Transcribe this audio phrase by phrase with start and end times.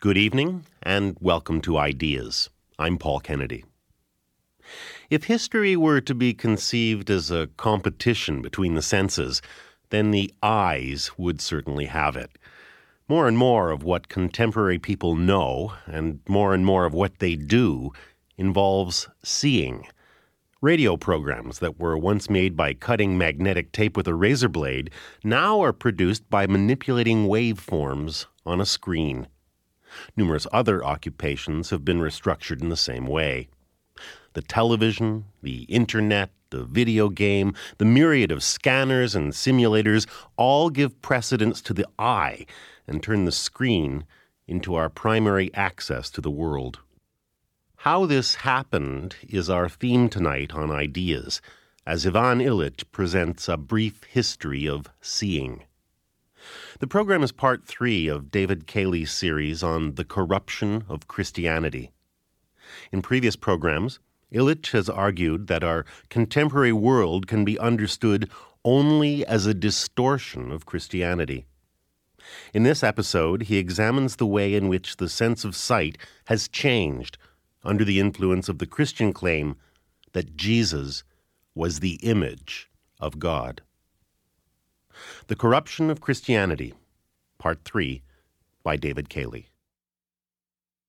[0.00, 2.48] Good evening, and welcome to Ideas.
[2.78, 3.66] I'm Paul Kennedy.
[5.10, 9.42] If history were to be conceived as a competition between the senses,
[9.90, 12.30] then the eyes would certainly have it.
[13.10, 17.36] More and more of what contemporary people know, and more and more of what they
[17.36, 17.90] do,
[18.38, 19.86] involves seeing.
[20.62, 24.88] Radio programs that were once made by cutting magnetic tape with a razor blade
[25.22, 29.26] now are produced by manipulating waveforms on a screen.
[30.16, 33.48] Numerous other occupations have been restructured in the same way.
[34.32, 40.06] The television, the internet, the video game, the myriad of scanners and simulators
[40.36, 42.46] all give precedence to the eye
[42.86, 44.04] and turn the screen
[44.46, 46.80] into our primary access to the world.
[47.76, 51.40] How this happened is our theme tonight on Ideas,
[51.86, 55.64] as Ivan Illich presents a brief history of seeing.
[56.78, 61.90] The program is part three of David Cayley's series on the corruption of Christianity.
[62.92, 63.98] In previous programs,
[64.32, 68.30] Illich has argued that our contemporary world can be understood
[68.64, 71.46] only as a distortion of Christianity.
[72.54, 77.18] In this episode, he examines the way in which the sense of sight has changed
[77.64, 79.56] under the influence of the Christian claim
[80.12, 81.02] that Jesus
[81.54, 83.62] was the image of God.
[85.26, 86.74] The Corruption of Christianity,
[87.38, 88.02] Part 3,
[88.62, 89.48] by David Cayley.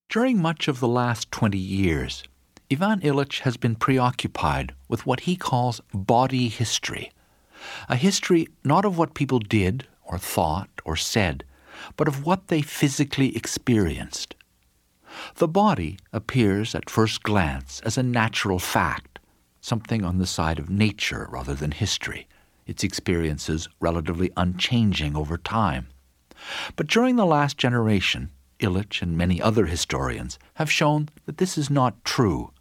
[0.10, 2.24] During much of the last 20 years,
[2.72, 7.12] Ivan Illich has been preoccupied with what he calls body history,
[7.88, 11.44] a history not of what people did or thought or said,
[11.96, 14.36] but of what they physically experienced.
[15.36, 19.20] The body appears at first glance as a natural fact,
[19.62, 22.28] something on the side of nature rather than history
[22.72, 25.88] its experiences relatively unchanging over time.
[26.76, 31.70] But during the last generation, Illich and many other historians have shown that this is
[31.70, 32.52] not true.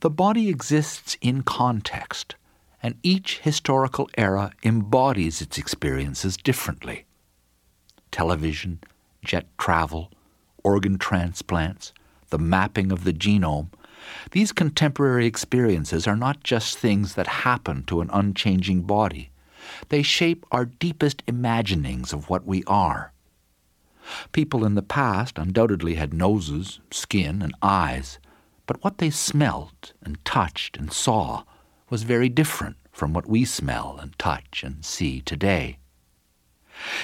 [0.00, 2.34] The body exists in context,
[2.82, 7.06] and each historical era embodies its experiences differently.
[8.10, 8.80] Television,
[9.24, 10.10] jet travel,
[10.64, 11.92] organ transplants,
[12.30, 13.70] the mapping of the genome,
[14.30, 19.30] these contemporary experiences are not just things that happen to an unchanging body.
[19.88, 23.12] They shape our deepest imaginings of what we are.
[24.32, 28.18] People in the past undoubtedly had noses, skin, and eyes,
[28.66, 31.44] but what they smelt and touched and saw
[31.90, 35.78] was very different from what we smell and touch and see today.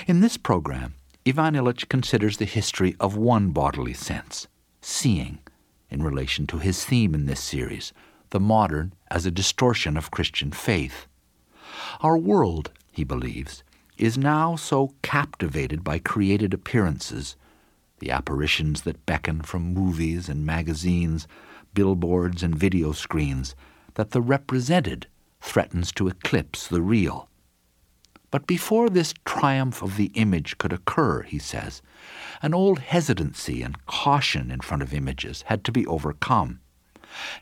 [0.07, 0.95] In this program,
[1.27, 4.49] Ivan Illich considers the history of one bodily sense,
[4.81, 5.39] seeing,
[5.91, 7.93] in relation to his theme in this series,
[8.31, 11.07] the modern as a distortion of Christian faith.
[12.01, 13.63] Our world, he believes,
[13.99, 17.37] is now so captivated by created appearances,
[17.99, 21.29] the apparitions that beckon from movies and magazines,
[21.75, 23.55] billboards and video screens,
[23.95, 25.07] that the represented
[25.41, 27.29] threatens to eclipse the real.
[28.31, 31.83] But before this triumph of the image could occur, he says,
[32.41, 36.61] an old hesitancy and caution in front of images had to be overcome.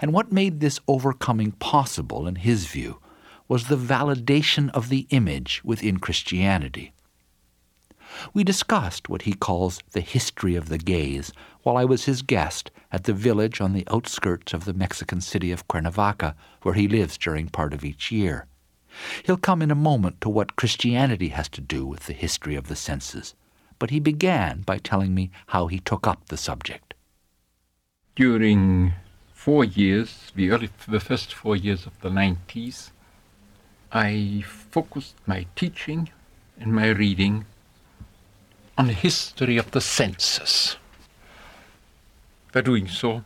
[0.01, 2.99] And what made this overcoming possible, in his view,
[3.51, 6.93] was the validation of the image within Christianity.
[8.33, 11.33] We discussed what he calls the history of the gaze
[11.65, 15.51] while I was his guest at the village on the outskirts of the Mexican city
[15.51, 18.47] of Cuernavaca, where he lives during part of each year.
[19.25, 22.69] He'll come in a moment to what Christianity has to do with the history of
[22.69, 23.35] the senses,
[23.81, 26.95] but he began by telling me how he took up the subject.
[28.15, 28.93] During
[29.35, 32.93] four years, the, early, the first four years of the 90s,
[33.93, 36.11] I focused my teaching
[36.59, 37.47] and my reading
[38.79, 40.77] on the history of the senses.
[42.53, 43.25] By doing so,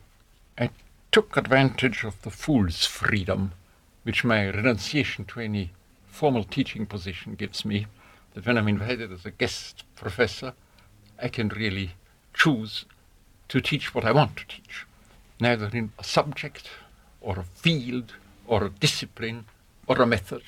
[0.59, 0.71] I
[1.13, 3.53] took advantage of the fool's freedom
[4.05, 5.71] which my renunciation to any
[6.07, 7.87] formal teaching position gives me,
[8.35, 10.53] that when I'm invited as a guest professor,
[11.21, 11.93] I can really
[12.33, 12.85] choose
[13.49, 14.87] to teach what I want to teach,
[15.41, 16.71] neither in a subject
[17.21, 18.15] or a field
[18.47, 19.47] or a discipline
[19.87, 20.43] or a method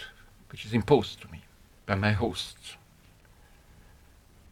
[0.51, 1.43] which is imposed to me
[1.87, 2.77] by my hosts.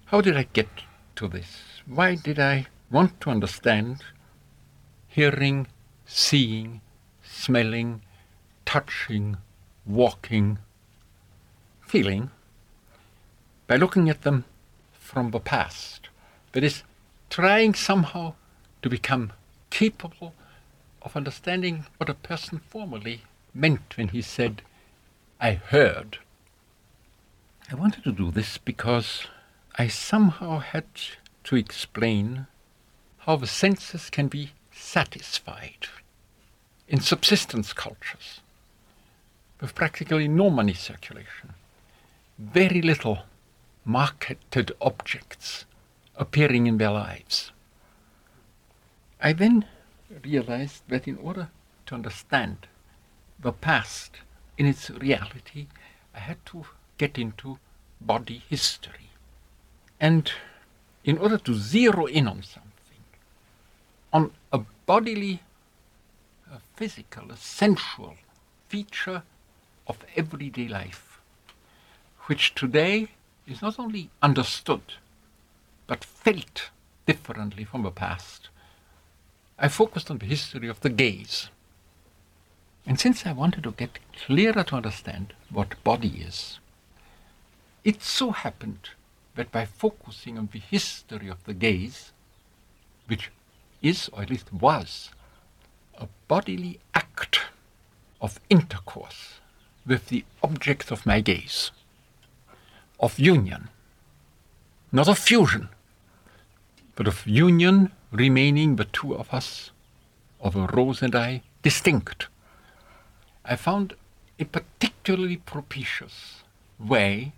[0.07, 0.69] How did I get
[1.17, 1.81] to this?
[1.87, 4.03] Why did I want to understand
[5.09, 5.67] hearing,
[6.07, 6.81] seeing,
[7.23, 8.03] smelling,
[8.65, 9.37] touching,
[9.87, 10.59] walking,
[11.81, 12.31] feeling
[13.67, 14.45] by looking at them
[14.93, 16.09] from the past?
[16.53, 16.83] That is,
[17.31, 18.35] trying somehow
[18.83, 19.33] to become
[19.71, 20.35] capable
[21.03, 24.63] of understanding what a person formerly meant when he said,
[25.41, 26.19] I heard.
[27.71, 29.27] I wanted to do this because
[29.77, 30.85] I somehow had
[31.45, 32.47] to explain
[33.19, 35.89] how the senses can be satisfied
[36.89, 38.41] in subsistence cultures
[39.61, 41.55] with practically no money circulation,
[42.39, 43.21] very little
[43.85, 45.65] marketed objects
[46.17, 47.51] appearing in their lives.
[49.21, 49.65] I then
[50.23, 51.49] realized that in order
[51.87, 52.67] to understand
[53.41, 54.19] the past
[54.57, 55.67] in its reality,
[56.15, 56.67] I had to
[56.99, 57.59] get into
[58.01, 59.11] body history.
[60.01, 60.31] And
[61.05, 63.05] in order to zero in on something,
[64.13, 65.41] on a bodily,
[66.51, 68.17] a physical, a sensual
[68.69, 69.23] feature
[69.87, 71.21] of everyday life,
[72.27, 73.09] which today
[73.47, 74.95] is not only understood,
[75.87, 76.71] but felt
[77.07, 78.49] differently from the past.
[79.59, 81.49] I focused on the history of the gaze.
[82.87, 86.59] And since I wanted to get clearer to understand what body is,
[87.83, 88.91] it so happened
[89.35, 92.13] that by focusing on the history of the gaze,
[93.07, 93.31] which
[93.83, 95.11] is, or at least was,
[95.99, 97.41] a bodily act
[98.21, 99.41] of intercourse
[99.87, 101.71] with the object of my gaze,
[103.01, 103.69] of union,
[104.93, 105.69] not of fusion,
[106.95, 109.71] but of union remaining the two of us,
[110.41, 112.29] of a Rose and I, distinct.
[113.45, 113.95] I found
[114.39, 116.43] a particularly propitious
[116.79, 117.33] way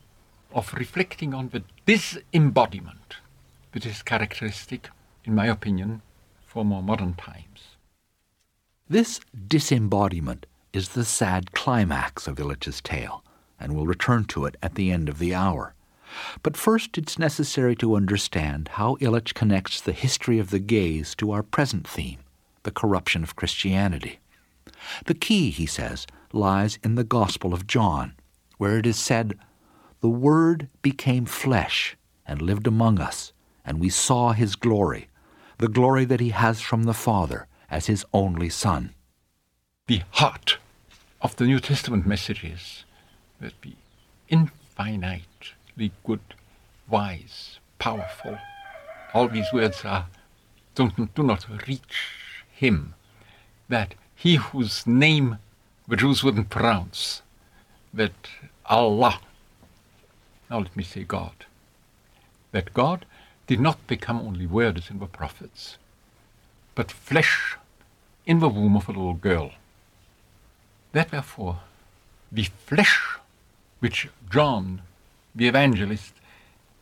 [0.53, 3.17] of reflecting on the disembodiment
[3.76, 4.88] which is characteristic,
[5.26, 6.00] in my opinion,
[6.47, 7.76] for more modern times.
[8.88, 13.23] This disembodiment is the sad climax of Illich's tale,
[13.61, 15.75] and we'll return to it at the end of the hour.
[16.43, 21.32] But first, it's necessary to understand how Illich connects the history of the gaze to
[21.32, 22.20] our present theme,
[22.62, 24.20] the corruption of Christianity.
[25.05, 28.15] The key, he says, lies in the Gospel of John,
[28.59, 29.39] where it is said,
[30.01, 31.97] The Word became flesh
[32.27, 33.33] and lived among us,
[33.65, 35.09] and we saw his glory,
[35.59, 38.95] the glory that he has from the Father as his only Son.
[39.87, 40.59] The heart
[41.21, 42.85] of the New Testament message is
[43.41, 43.75] that the
[44.29, 45.23] infinitely
[46.05, 46.21] good,
[46.89, 48.39] wise, powerful,
[49.15, 50.07] all these words are
[50.75, 52.11] don't, do not reach
[52.51, 52.95] him,
[53.69, 55.39] that he whose name
[55.87, 57.23] the Jews wouldn't pronounce,
[57.95, 58.13] that
[58.65, 59.21] Allah,
[60.51, 61.45] now let me say God,
[62.51, 63.05] that God
[63.47, 65.77] did not become only words in the prophets,
[66.75, 67.57] but flesh
[68.25, 69.53] in the womb of a little girl.
[70.93, 71.61] That therefore
[72.33, 73.19] the flesh
[73.79, 74.83] which John,
[75.35, 76.15] the evangelist,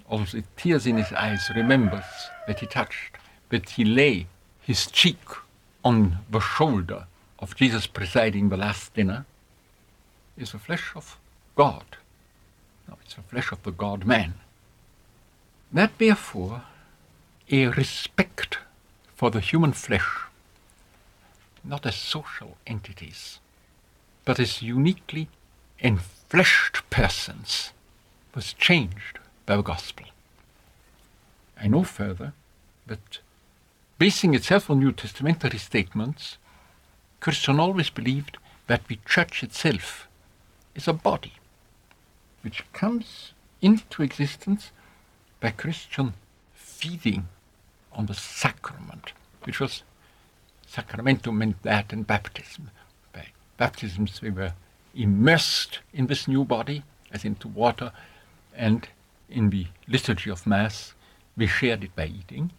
[0.09, 2.05] also tears in his eyes, remembers
[2.47, 3.17] that he touched,
[3.51, 4.27] that he lay
[4.63, 5.19] his cheek
[5.85, 7.07] on the shoulder
[7.45, 9.27] of Jesus presiding the last dinner,
[10.35, 11.19] is the flesh of
[11.55, 11.85] God.
[12.89, 14.33] No, it's the flesh of the God man.
[15.71, 16.63] That therefore
[17.51, 18.57] a respect
[19.15, 20.09] for the human flesh,
[21.63, 23.41] not as social entities,
[24.25, 25.29] but as uniquely
[25.83, 27.73] enfleshed persons,
[28.35, 30.07] was changed by the gospel.
[31.61, 32.33] I know further
[32.87, 33.19] that,
[33.99, 36.39] basing itself on New Testamentary statements,
[37.25, 38.37] Christian always believed
[38.67, 40.07] that the church itself
[40.75, 41.33] is a body
[42.43, 43.33] which comes
[43.63, 44.73] into existence
[45.41, 46.13] by Christian
[46.53, 47.29] feeding
[47.95, 49.85] on the sacrament, which was
[50.67, 52.71] sacramentum meant that in baptism.
[53.15, 54.53] By baptisms we were
[54.95, 57.93] immersed in this new body as into water,
[58.55, 58.87] and
[59.31, 60.93] in the liturgy of Mass
[61.39, 62.51] we shared it by eating,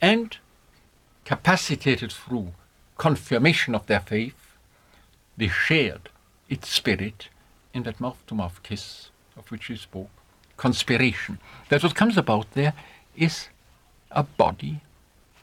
[0.00, 0.38] and
[1.26, 2.54] capacitated through
[2.96, 4.56] confirmation of their faith,
[5.36, 6.08] they shared
[6.48, 7.28] its spirit
[7.72, 10.10] in that mouth to mouth kiss of which we spoke,
[10.56, 11.38] conspiration.
[11.68, 12.74] That what comes about there
[13.16, 13.48] is
[14.10, 14.80] a body,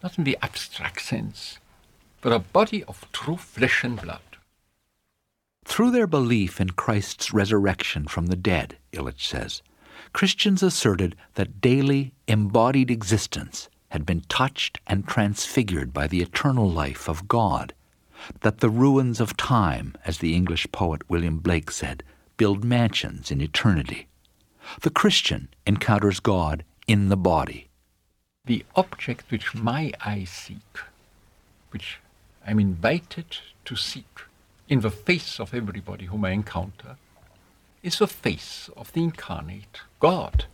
[0.03, 1.60] not in the abstract sense,
[2.22, 4.22] but a body of true flesh and blood.
[5.65, 9.62] Through their belief in Christ's resurrection from the dead, Illich says,
[10.13, 17.08] Christians asserted that daily embodied existence had been touched and transfigured by the eternal life
[17.08, 17.74] of God,
[18.41, 22.03] that the ruins of time, as the English poet William Blake said,
[22.38, 24.08] build mansions in eternity.
[24.81, 27.67] The Christian encounters God in the body.
[28.46, 30.79] The object which my eyes seek,
[31.72, 32.00] which
[32.46, 34.22] I'm invited to seek
[34.67, 36.98] in the face of everybody whom I encounter,
[37.81, 40.46] is the face of the incarnate God.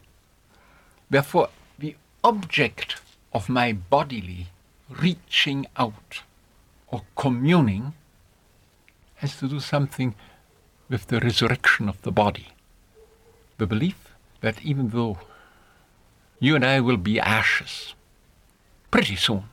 [1.10, 2.96] Therefore, the object
[3.36, 4.48] of my bodily
[4.90, 6.22] reaching out
[6.88, 7.94] or communing
[9.16, 10.16] has to do something
[10.88, 12.48] with the resurrection of the body.
[13.58, 15.18] The belief that even though
[16.40, 17.94] you and I will be ashes
[18.90, 19.44] pretty soon,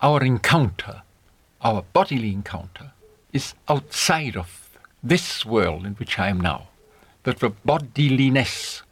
[0.00, 1.02] our encounter,
[1.60, 2.92] our bodily encounter,
[3.32, 6.68] is outside of this world in which I am now.
[7.24, 8.82] That the bodiliness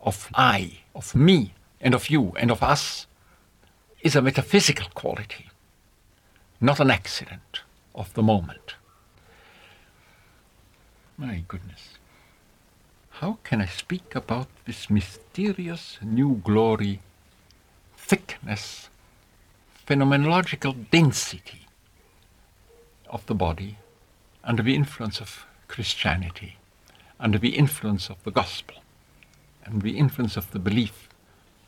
[0.00, 3.06] of I, of me, and of you, and of us
[4.06, 5.50] is a metaphysical quality,
[6.60, 8.76] not an accident of the moment.
[11.18, 11.98] My goodness.
[13.18, 17.00] How can I speak about this mysterious new glory,
[17.96, 18.90] thickness,
[19.84, 21.66] phenomenological density
[23.10, 23.78] of the body
[24.44, 26.58] under the influence of Christianity,
[27.18, 28.76] under the influence of the gospel,
[29.64, 31.05] and the influence of the belief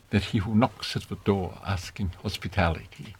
[0.09, 3.15] that he who knocks at the door asking hospitality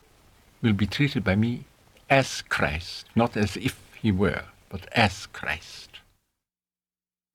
[0.61, 1.65] will be treated by me
[2.09, 5.99] as Christ, not as if he were, but as Christ.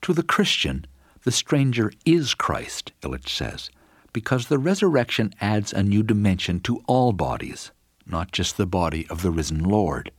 [0.02, 0.86] To the Christian,
[1.22, 3.70] the stranger is Christ, Illich says,
[4.12, 7.70] because the resurrection adds a new dimension to all bodies,
[8.06, 10.10] not just the body of the risen Lord.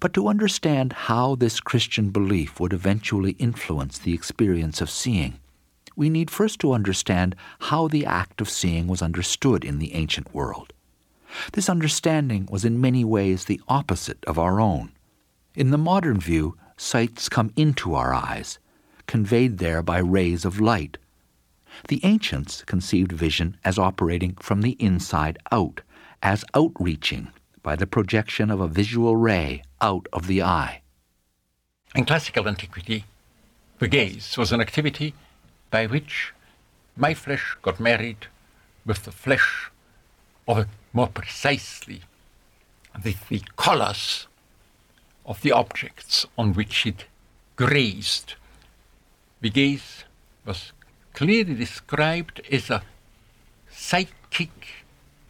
[0.00, 5.38] But to understand how this Christian belief would eventually influence the experience of seeing,
[5.96, 10.34] we need first to understand how the act of seeing was understood in the ancient
[10.34, 10.72] world.
[11.52, 14.92] This understanding was in many ways the opposite of our own.
[15.54, 18.58] In the modern view, sights come into our eyes,
[19.06, 20.98] conveyed there by rays of light.
[21.88, 25.80] The ancients conceived vision as operating from the inside out,
[26.22, 27.28] as outreaching
[27.62, 30.82] by the projection of a visual ray out of the eye.
[31.94, 33.04] In classical antiquity,
[33.78, 35.14] the gaze was an activity
[35.74, 36.32] by which
[36.96, 38.28] my flesh got married
[38.86, 39.70] with the flesh
[40.46, 42.00] a more precisely
[43.04, 44.28] the, the colors
[45.26, 47.06] of the objects on which it
[47.56, 48.34] grazed
[49.40, 50.04] the gaze
[50.46, 50.72] was
[51.12, 52.82] clearly described as a
[53.70, 54.56] psychic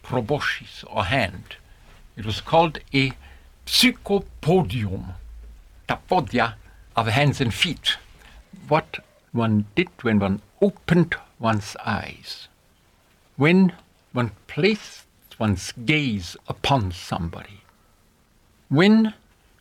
[0.02, 1.56] proboscis or hand.
[2.16, 3.12] It was called a
[3.66, 5.14] psychopodium,
[5.88, 6.54] tapodia
[6.94, 7.96] of hands and feet.
[8.68, 8.98] What
[9.34, 12.48] one did when one opened one's eyes,
[13.36, 13.72] when
[14.12, 15.06] one placed
[15.38, 17.60] one's gaze upon somebody,
[18.68, 19.12] when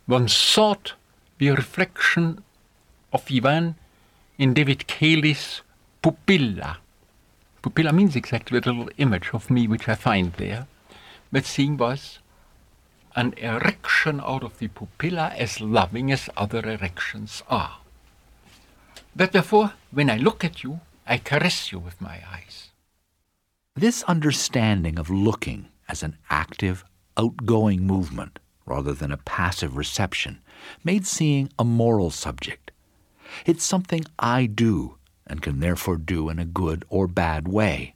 [0.05, 0.93] one sought
[1.39, 2.43] the reflection
[3.11, 3.75] of Ivan
[4.37, 5.61] in David Cayley's
[6.03, 6.77] pupilla.
[7.63, 10.67] Pupilla means exactly the little image of me which I find there.
[11.31, 12.19] But seeing was
[13.15, 17.77] an erection out of the pupilla as loving as other erections are.
[19.15, 22.72] But therefore, when I look at you, I caress you with my eyes.
[23.75, 26.84] This understanding of looking as an active,
[27.17, 30.39] outgoing movement rather than a passive reception
[30.84, 32.72] made seeing a moral subject
[33.46, 34.96] it's something I do
[35.27, 37.96] and can therefore do in a good or bad way.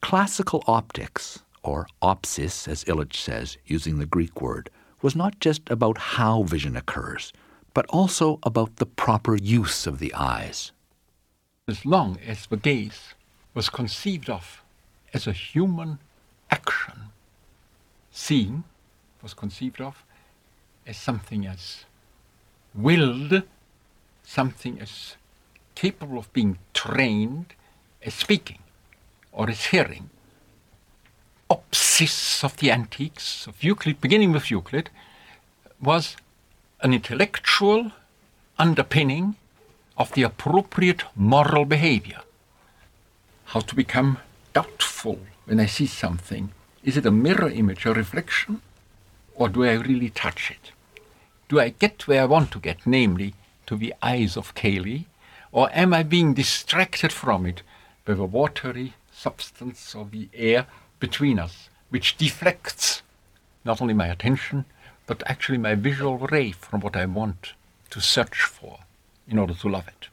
[0.00, 4.70] Classical optics, or opsis as Illich says, using the Greek word,
[5.02, 7.32] was not just about how vision occurs,
[7.78, 10.72] but also about the proper use of the eyes.
[11.68, 13.14] As long as the gaze
[13.54, 14.64] was conceived of
[15.14, 16.00] as a human
[16.50, 17.12] action,
[18.10, 18.64] seeing
[19.22, 20.02] was conceived of
[20.88, 21.84] as something as
[22.74, 23.44] willed
[24.24, 25.14] something as
[25.76, 27.54] capable of being trained
[28.02, 28.58] as speaking
[29.30, 30.10] or as hearing.
[31.48, 34.90] Opsis of the antiques of Euclid, beginning with Euclid,
[35.80, 36.16] was
[36.80, 37.90] an intellectual
[38.58, 39.34] underpinning
[39.96, 42.20] of the appropriate moral behavior.
[43.46, 44.18] How to become
[44.52, 46.50] doubtful when I see something.
[46.84, 48.62] Is it a mirror image, a reflection,
[49.34, 50.72] or do I really touch it?
[51.48, 53.34] Do I get where I want to get, namely,
[53.66, 55.06] to the eyes of Cayley,
[55.50, 57.62] or am I being distracted from it
[58.04, 60.66] by the watery substance of the air
[61.00, 63.02] between us, which deflects
[63.64, 64.64] not only my attention,
[65.08, 67.54] but actually my visual ray from what I want
[67.90, 68.78] to search for
[69.26, 70.08] in order to love it?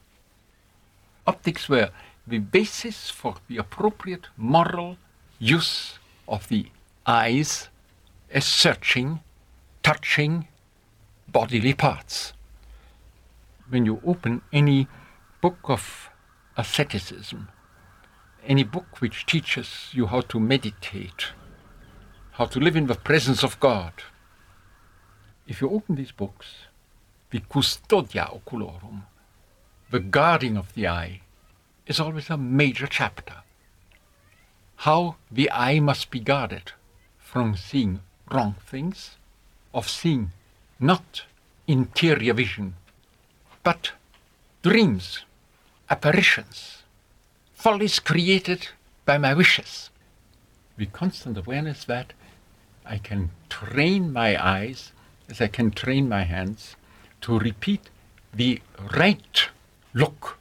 [1.26, 1.90] Optics were
[2.26, 4.96] the basis for the appropriate moral
[5.38, 6.66] use of the
[7.06, 7.68] eyes
[8.30, 9.20] as searching,
[9.82, 10.48] touching
[11.28, 12.32] bodily parts
[13.68, 14.88] when you open any
[15.40, 16.08] book of
[16.56, 17.48] asceticism,
[18.46, 21.26] any book which teaches you how to meditate,
[22.32, 23.92] how to live in the presence of God,
[25.46, 26.46] if you open these books,
[27.30, 29.02] the custodia oculorum,
[29.90, 31.20] the guarding of the eye,
[31.86, 33.34] is always a major chapter.
[34.76, 36.72] How the eye must be guarded
[37.18, 38.00] from seeing
[38.30, 39.16] wrong things,
[39.72, 40.32] of seeing
[40.80, 41.22] not
[41.66, 42.74] interior vision
[43.66, 43.90] but
[44.62, 45.24] dreams,
[45.90, 46.84] apparitions,
[47.52, 48.68] follies created
[49.04, 49.90] by my wishes.
[50.76, 52.12] The constant awareness that
[52.84, 54.92] I can train my eyes
[55.28, 56.76] as I can train my hands
[57.22, 57.90] to repeat
[58.32, 58.60] the
[58.94, 59.48] right
[59.94, 60.38] look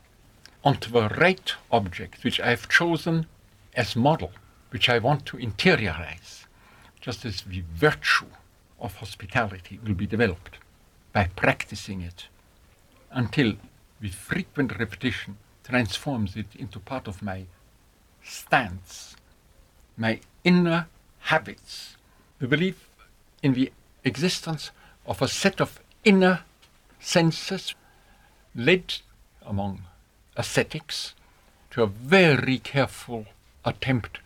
[0.64, 3.28] onto the right object which I have chosen
[3.74, 4.32] as model,
[4.70, 6.46] which I want to interiorize,
[7.00, 8.28] just as the virtue
[8.80, 10.58] of hospitality will be developed
[11.14, 12.28] by practicing it
[13.12, 13.54] until
[14.02, 17.46] with frequent repetition transforms it into part of my
[18.24, 19.16] stance,
[19.98, 20.88] my inner
[21.20, 21.96] habits,
[22.40, 22.90] the belief
[23.42, 23.72] in the
[24.06, 24.72] existence
[25.06, 26.42] of a set of inner
[27.00, 27.76] senses
[28.56, 28.96] led
[29.46, 29.82] among
[30.38, 31.14] ascetics
[31.72, 33.26] to a very careful
[33.66, 34.20] attempt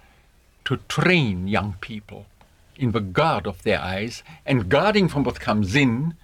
[0.65, 2.27] to train young people
[2.79, 6.15] in the guard of their eyes, and guarding from what comes in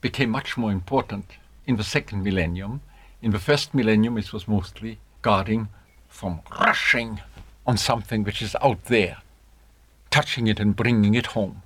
[0.00, 1.24] became much more important
[1.66, 2.80] in the second millennium.
[3.20, 5.68] In the first millennium, it was mostly guarding
[6.08, 7.20] from rushing
[7.66, 9.16] on something which is out there,
[10.10, 11.62] touching it and bringing it home.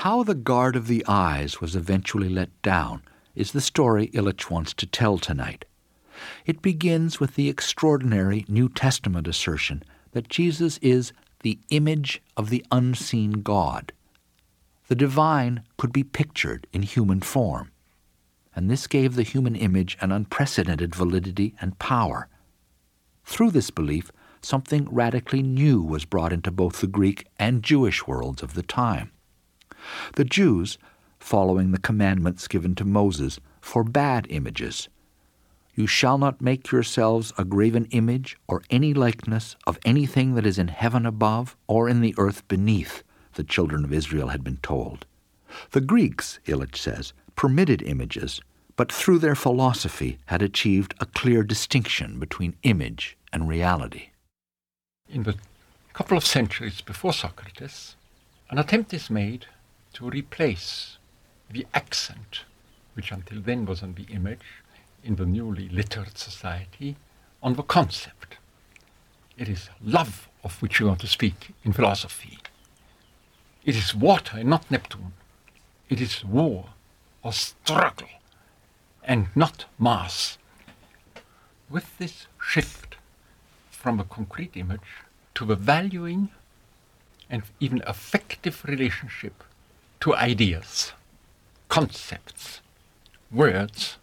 [0.00, 3.00] How the guard of the eyes was eventually let down
[3.34, 5.64] is the story Illich wants to tell tonight.
[6.44, 12.62] It begins with the extraordinary New Testament assertion that Jesus is the image of the
[12.70, 13.92] unseen God.
[14.88, 17.70] The divine could be pictured in human form,
[18.54, 22.28] and this gave the human image an unprecedented validity and power.
[23.24, 24.12] Through this belief,
[24.42, 29.10] something radically new was brought into both the Greek and Jewish worlds of the time.
[30.14, 30.78] The Jews,
[31.18, 34.88] following the commandments given to Moses, forbade images.
[35.74, 40.58] You shall not make yourselves a graven image or any likeness of anything that is
[40.58, 43.02] in heaven above or in the earth beneath,
[43.34, 45.04] the children of Israel had been told.
[45.72, 48.40] The Greeks, Illich says, permitted images,
[48.76, 54.10] but through their philosophy had achieved a clear distinction between image and reality.
[55.08, 55.36] In the
[55.92, 57.96] couple of centuries before Socrates,
[58.50, 59.46] an attempt is made
[59.96, 60.98] to replace
[61.50, 62.42] the accent,
[62.92, 64.62] which until then was on the image,
[65.02, 66.96] in the newly literate society,
[67.42, 68.36] on the concept.
[69.38, 72.38] It is love of which you want to speak in philosophy.
[73.64, 75.14] It is water and not Neptune.
[75.88, 76.66] It is war
[77.22, 78.08] or struggle
[79.02, 80.36] and not Mars.
[81.70, 82.96] With this shift
[83.70, 85.04] from a concrete image
[85.36, 86.28] to the valuing
[87.30, 89.42] and even affective relationship
[90.00, 90.92] to ideas,
[91.68, 92.60] concepts,
[93.30, 93.96] words,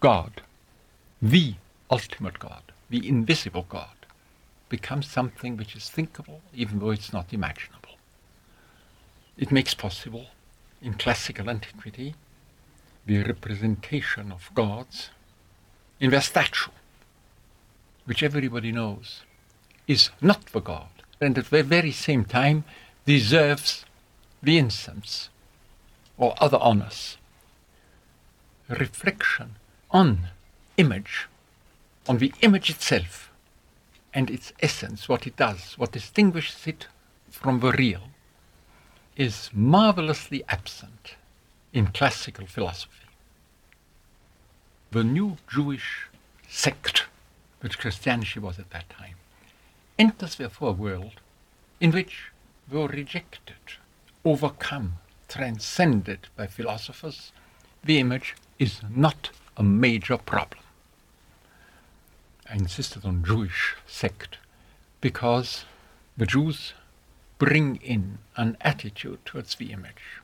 [0.00, 0.42] God,
[1.20, 1.54] the
[1.90, 3.98] ultimate God, the invisible God,
[4.68, 7.96] becomes something which is thinkable even though it's not imaginable.
[9.36, 10.26] It makes possible
[10.82, 12.14] in classical antiquity
[13.06, 15.10] the representation of gods
[15.98, 16.70] in their statue,
[18.04, 19.22] which everybody knows
[19.86, 20.88] is not the God,
[21.20, 22.64] and at the very same time
[23.06, 23.84] deserves
[24.42, 25.28] the incense
[26.16, 27.16] or other honors.
[28.68, 29.56] Reflection
[29.90, 30.28] on
[30.76, 31.26] image,
[32.08, 33.30] on the image itself
[34.12, 36.86] and its essence, what it does, what distinguishes it
[37.30, 38.02] from the real,
[39.16, 41.14] is marvelously absent
[41.72, 43.06] in classical philosophy.
[44.90, 46.08] The new Jewish
[46.48, 47.06] sect,
[47.60, 49.16] which Christianity was at that time,
[49.98, 51.20] enters therefore a world
[51.80, 52.30] in which,
[52.68, 53.56] though rejected,
[54.28, 54.94] overcome,
[55.26, 57.32] transcended by philosophers,
[57.82, 60.62] the image is not a major problem.
[62.50, 64.36] I insisted on Jewish sect
[65.00, 65.64] because
[66.16, 66.74] the Jews
[67.38, 70.20] bring in an attitude towards the image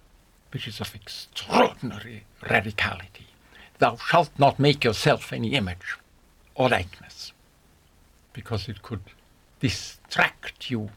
[0.52, 3.28] which is of extraordinary radicality.
[3.78, 5.96] Thou shalt not make yourself any image
[6.54, 7.32] or likeness,
[8.32, 9.00] because it could
[9.60, 10.90] distract you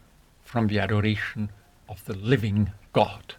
[0.44, 1.50] from the adoration
[1.90, 3.36] of the living God.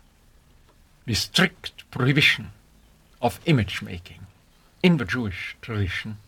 [1.07, 2.51] The strict prohibition
[3.21, 4.27] of image making
[4.83, 6.19] in the Jewish tradition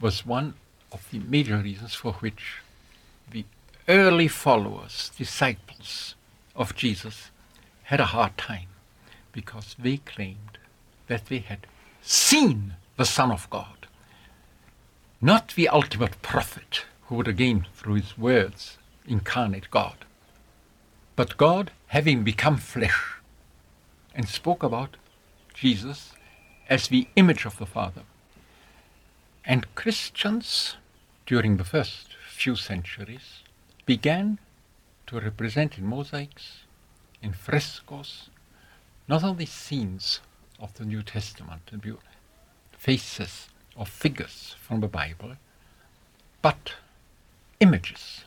[0.00, 0.54] was one
[0.90, 2.58] of the major reasons for which
[3.30, 3.44] the
[3.88, 6.14] early followers, disciples
[6.54, 7.30] of Jesus,
[7.84, 8.68] had a hard time
[9.32, 10.58] because they claimed
[11.06, 11.66] that they had
[12.02, 13.86] seen the Son of God,
[15.20, 19.96] not the ultimate prophet who would again, through his words, incarnate God,
[21.22, 23.00] but God having become flesh
[24.12, 24.96] and spoke about
[25.54, 26.14] Jesus
[26.68, 28.02] as the image of the Father.
[29.44, 30.74] And Christians,
[31.24, 33.44] during the first few centuries,
[33.86, 34.40] began
[35.06, 36.64] to represent in mosaics,
[37.22, 38.28] in frescoes,
[39.06, 40.18] not only scenes
[40.58, 41.98] of the New Testament and
[42.76, 45.36] faces or figures from the Bible,
[46.48, 46.72] but
[47.60, 48.24] images.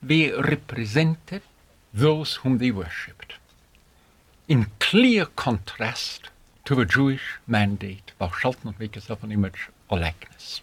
[0.00, 1.42] They represented
[1.94, 3.34] those whom they worshipped,
[4.48, 6.30] in clear contrast
[6.64, 10.60] to the Jewish mandate, thou shalt not make yourself an image or likeness.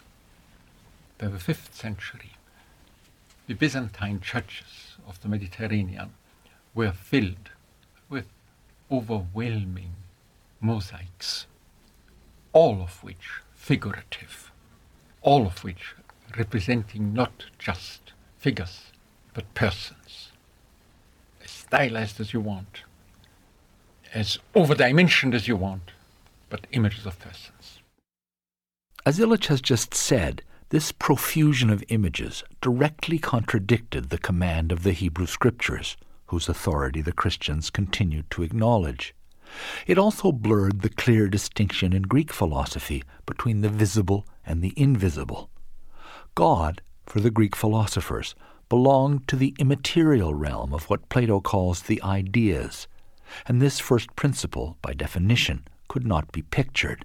[1.18, 2.32] By the fifth century,
[3.46, 6.10] the Byzantine churches of the Mediterranean
[6.74, 7.50] were filled
[8.08, 8.26] with
[8.90, 9.92] overwhelming
[10.60, 11.46] mosaics,
[12.52, 14.50] all of which figurative,
[15.22, 15.94] all of which
[16.36, 18.92] representing not just figures,
[19.34, 20.29] but persons,
[21.70, 22.82] stylized as you want,
[24.12, 25.92] as overdimensioned as you want,
[26.48, 27.78] but images of persons.
[29.06, 34.90] As Illich has just said, this profusion of images directly contradicted the command of the
[34.90, 39.14] Hebrew Scriptures, whose authority the Christians continued to acknowledge.
[39.86, 45.50] It also blurred the clear distinction in Greek philosophy between the visible and the invisible.
[46.34, 48.34] God, for the Greek philosophers,
[48.70, 52.88] belonged to the immaterial realm of what Plato calls the ideas,
[53.46, 57.04] and this first principle, by definition, could not be pictured.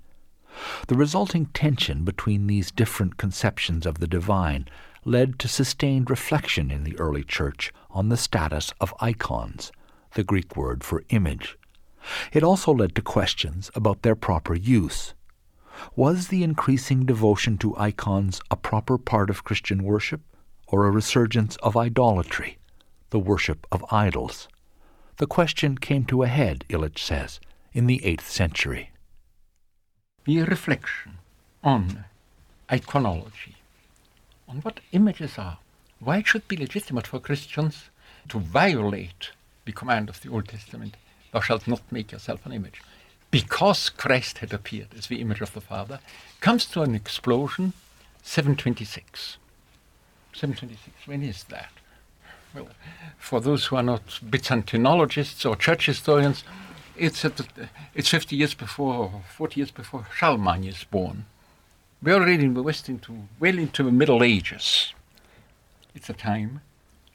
[0.87, 4.67] The resulting tension between these different conceptions of the divine
[5.03, 9.71] led to sustained reflection in the early church on the status of icons,
[10.13, 11.57] the Greek word for image.
[12.31, 15.15] It also led to questions about their proper use.
[15.95, 20.21] Was the increasing devotion to icons a proper part of Christian worship,
[20.67, 22.57] or a resurgence of idolatry,
[23.09, 24.47] the worship of idols?
[25.17, 27.39] The question came to a head, Illich says,
[27.73, 28.91] in the 8th century.
[30.25, 31.19] The reflection
[31.63, 32.05] on
[32.69, 33.55] iconology,
[34.47, 35.59] on what images are,
[35.99, 37.89] why it should be legitimate for Christians
[38.29, 39.31] to violate
[39.65, 40.97] the command of the Old Testament,
[41.31, 42.81] thou shalt not make yourself an image,
[43.31, 45.99] because Christ had appeared as the image of the Father,
[46.41, 47.73] comes to an explosion
[48.23, 49.37] 726.
[50.35, 51.71] 726, when is that?
[52.53, 52.67] Well,
[53.17, 56.43] for those who are not Byzantinologists or church historians,
[56.97, 61.25] it's, at the, it's 50 years before, 40 years before Charlemagne is born.
[62.03, 64.93] We're already in the West into, well into the Middle Ages.
[65.93, 66.61] It's a time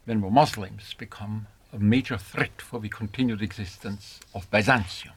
[0.06, 5.14] when the Muslims become a major threat for the continued existence of Byzantium.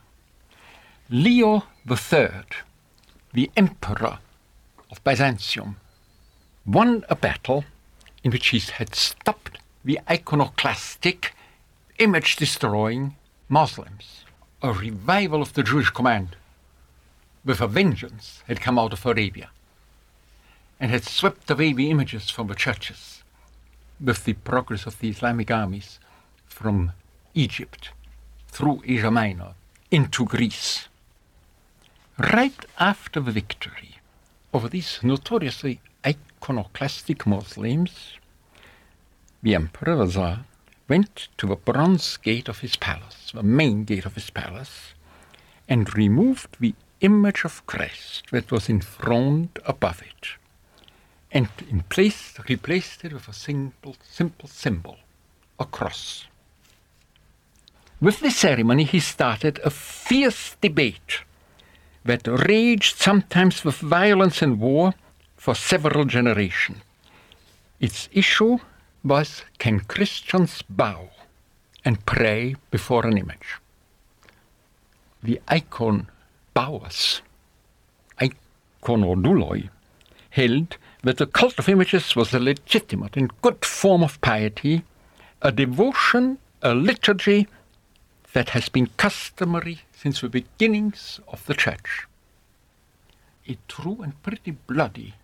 [1.09, 2.29] Leo III,
[3.33, 4.19] the emperor
[4.91, 5.77] of Byzantium,
[6.65, 7.65] won a battle
[8.23, 11.35] in which he had stopped the iconoclastic,
[11.99, 13.15] image destroying
[13.49, 14.23] Muslims.
[14.61, 16.37] A revival of the Jewish command
[17.43, 19.49] with a vengeance had come out of Arabia
[20.79, 23.23] and had swept away the images from the churches
[23.99, 25.99] with the progress of the Islamic armies
[26.47, 26.93] from
[27.33, 27.91] Egypt
[28.47, 29.53] through Asia Minor
[29.91, 30.87] into Greece.
[32.17, 33.97] Right after the victory
[34.53, 38.17] over these notoriously iconoclastic Muslims,
[39.41, 40.45] the Emperor Tsar
[40.87, 44.93] went to the bronze gate of his palace, the main gate of his palace,
[45.67, 50.29] and removed the image of Christ that was enthroned above it,
[51.31, 54.97] and in place replaced it with a simple, simple symbol,
[55.59, 56.25] a cross.
[57.99, 61.21] With this ceremony, he started a fierce debate
[62.05, 64.93] that raged sometimes with violence and war
[65.43, 66.77] for several generations.
[67.81, 68.57] Its issue
[69.03, 71.09] was can Christians bow
[71.83, 73.59] and pray before an image?
[75.21, 76.07] The icon
[76.53, 77.21] bowers,
[78.21, 79.67] iconoduloi,
[80.29, 84.83] held that the cult of images was a legitimate and good form of piety,
[85.41, 87.49] a devotion, a liturgy
[88.31, 92.07] that has been customary since the beginnings of the church.
[93.49, 95.15] A true and pretty bloody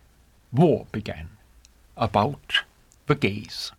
[0.52, 1.30] war began
[1.96, 2.64] about
[3.06, 3.72] the gaze.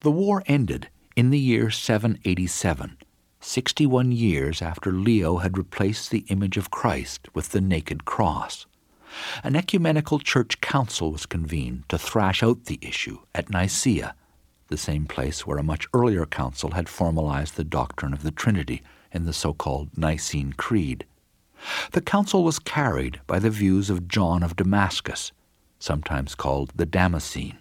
[0.00, 2.96] The war ended in the year 787,
[3.40, 8.66] 61 years after Leo had replaced the image of Christ with the naked cross.
[9.42, 14.14] An ecumenical church council was convened to thrash out the issue at Nicaea,
[14.68, 18.82] the same place where a much earlier council had formalized the doctrine of the Trinity
[19.12, 21.06] in the so called Nicene Creed.
[21.92, 25.32] The council was carried by the views of John of Damascus,
[25.78, 27.58] sometimes called the Damascene.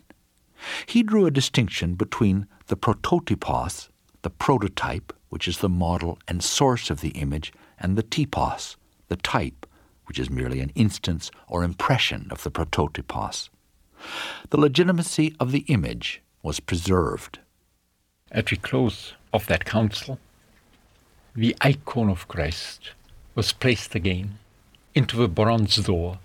[0.86, 3.90] He drew a distinction between the prototypos,
[4.22, 8.78] the prototype, which is the model and source of the image, and the typos,
[9.08, 9.66] the type,
[10.06, 13.50] which is merely an instance or impression of the prototypos.
[14.50, 17.40] The legitimacy of the image was preserved.
[18.32, 20.20] At the close of that council,
[21.36, 22.92] the icon of Christ
[23.36, 24.40] was placed again
[24.96, 26.20] into the bronze door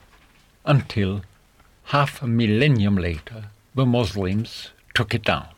[0.64, 1.22] until
[1.84, 5.48] half a millennium later the Muslims took it down.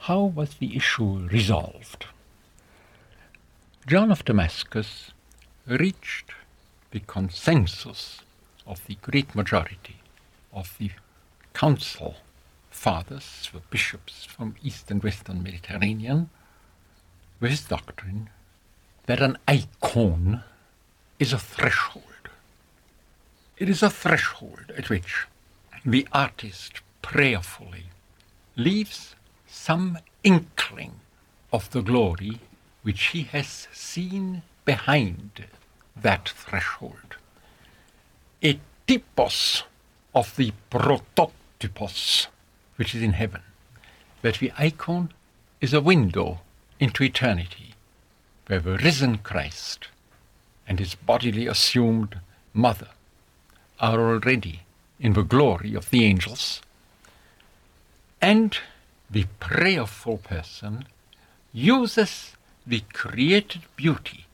[0.00, 2.06] How was the issue resolved?
[3.86, 5.12] John of Damascus
[5.66, 6.32] reached
[6.90, 8.20] the consensus
[8.66, 9.96] of the great majority
[10.52, 10.90] of the
[11.54, 12.16] council
[12.70, 16.30] fathers, the bishops from east and western Mediterranean,
[17.38, 18.30] with his doctrine
[19.06, 20.42] that an icon
[21.18, 22.04] is a threshold.
[23.58, 25.26] It is a threshold at which
[25.84, 27.84] the artist prayerfully
[28.56, 29.14] leaves
[29.46, 31.00] some inkling
[31.52, 32.38] of the glory
[32.82, 35.46] which he has seen behind
[35.96, 37.16] that threshold.
[38.42, 39.64] A typos
[40.14, 42.26] of the prototypos
[42.76, 43.42] which is in heaven.
[44.22, 45.12] That the icon
[45.60, 46.40] is a window
[46.80, 47.71] into eternity,
[48.52, 49.88] where the risen Christ
[50.68, 52.20] and his bodily assumed
[52.52, 52.88] mother
[53.80, 54.60] are already
[55.00, 56.60] in the glory of the angels.
[58.20, 58.58] And
[59.10, 60.84] the prayerful person
[61.54, 62.36] uses
[62.66, 64.26] the created beauty,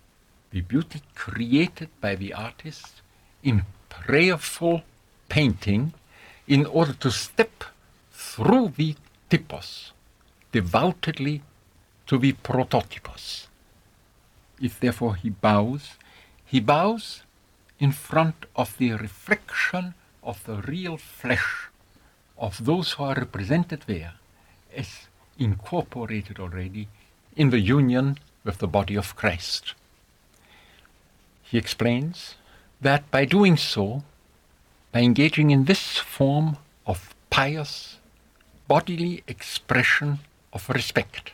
[0.51, 3.03] the beauty created by the artist
[3.45, 4.83] in prayerful
[5.29, 5.95] painting
[6.49, 7.63] in order to step
[8.11, 8.97] through the
[9.31, 9.93] typos,
[10.51, 11.43] devoutly
[12.09, 13.48] to the prototypos.
[14.61, 15.97] If therefore he bows,
[16.45, 17.23] he bows
[17.79, 21.69] in front of the reflection of the real flesh
[22.37, 24.15] of those who are represented there
[24.75, 26.89] as incorporated already
[27.37, 29.75] in the union with the body of Christ.
[31.43, 32.35] He explains
[32.81, 34.03] that by doing so,
[34.93, 37.99] by engaging in this form of pious
[38.67, 40.19] bodily expression
[40.53, 41.33] of respect,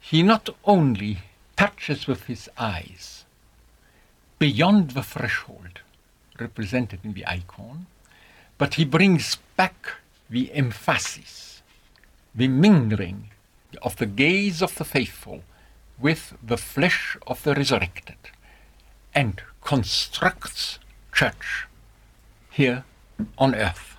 [0.00, 1.18] he not only
[1.58, 3.24] touches with his eyes
[4.38, 5.80] beyond the threshold
[6.38, 7.86] represented in the icon,
[8.58, 9.94] but he brings back
[10.30, 11.62] the emphasis,
[12.32, 13.30] the mingling
[13.82, 15.42] of the gaze of the faithful
[15.98, 18.30] with the flesh of the resurrected,
[19.12, 20.78] and constructs
[21.12, 21.66] church
[22.50, 22.84] here
[23.36, 23.96] on earth.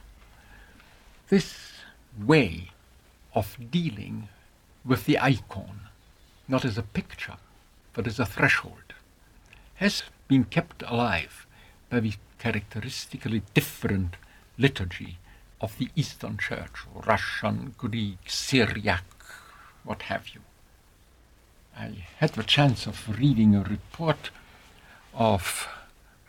[1.28, 1.74] This
[2.18, 2.72] way
[3.36, 4.30] of dealing
[4.86, 5.82] with the icon,
[6.48, 7.36] not as a picture,
[7.94, 8.94] but as a threshold,
[9.76, 11.46] has been kept alive
[11.90, 14.16] by the characteristically different
[14.58, 15.18] liturgy
[15.62, 19.04] of the Eastern Church, Russian, Greek, Syriac,
[19.84, 20.42] what have you.
[21.78, 24.32] I had the chance of reading a report
[25.14, 25.68] of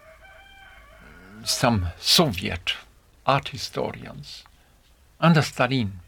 [0.00, 2.74] uh, some Soviet
[3.26, 4.44] art historians
[5.20, 6.00] under Stalin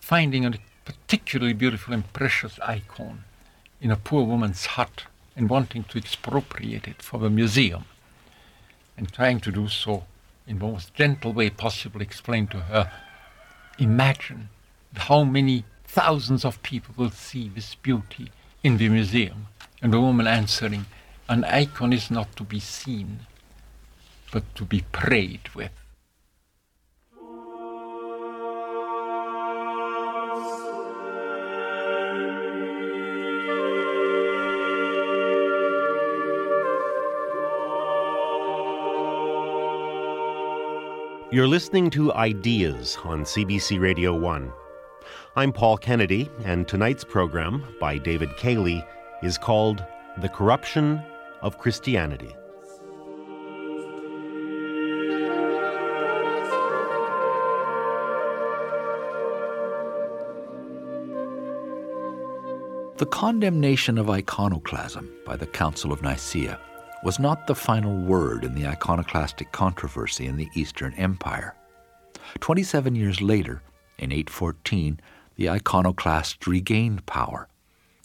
[0.00, 3.24] finding a particularly beautiful and precious icon
[3.80, 5.04] in a poor woman's hut
[5.36, 7.84] and wanting to expropriate it for the museum
[8.96, 10.04] and trying to do so
[10.46, 12.90] in the most gentle way possible, explain to her,
[13.78, 14.48] imagine
[14.94, 18.30] how many thousands of people will see this beauty
[18.62, 19.46] in the museum.
[19.80, 20.86] And the woman answering,
[21.28, 23.20] an icon is not to be seen,
[24.32, 25.70] but to be prayed with.
[41.30, 44.50] You're listening to Ideas on CBC Radio 1.
[45.36, 48.82] I'm Paul Kennedy, and tonight's program by David Cayley
[49.22, 49.84] is called
[50.22, 51.02] The Corruption
[51.42, 52.34] of Christianity.
[62.96, 66.58] The condemnation of iconoclasm by the Council of Nicaea
[67.04, 71.54] was not the final word in the iconoclastic controversy in the Eastern Empire.
[72.40, 73.62] Twenty seven years later,
[73.98, 75.00] in 814,
[75.36, 77.48] the iconoclasts regained power,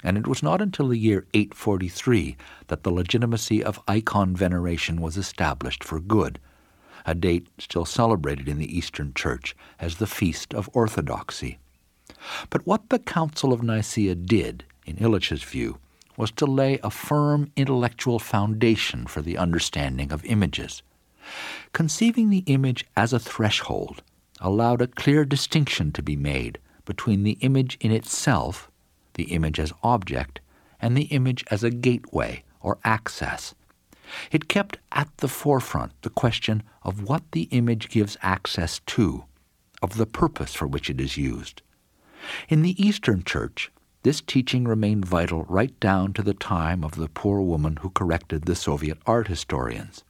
[0.03, 5.17] and it was not until the year 843 that the legitimacy of icon veneration was
[5.17, 6.39] established for good,
[7.05, 11.59] a date still celebrated in the Eastern Church as the Feast of Orthodoxy.
[12.49, 15.79] But what the Council of Nicaea did, in Illich's view,
[16.17, 20.81] was to lay a firm intellectual foundation for the understanding of images.
[21.71, 24.03] Conceiving the image as a threshold
[24.41, 28.69] allowed a clear distinction to be made between the image in itself,
[29.13, 30.39] the image as object,
[30.81, 33.55] and the image as a gateway or access.
[34.31, 39.23] It kept at the forefront the question of what the image gives access to,
[39.81, 41.61] of the purpose for which it is used.
[42.49, 43.71] In the Eastern Church,
[44.03, 48.43] this teaching remained vital right down to the time of the poor woman who corrected
[48.45, 50.03] the Soviet art historians.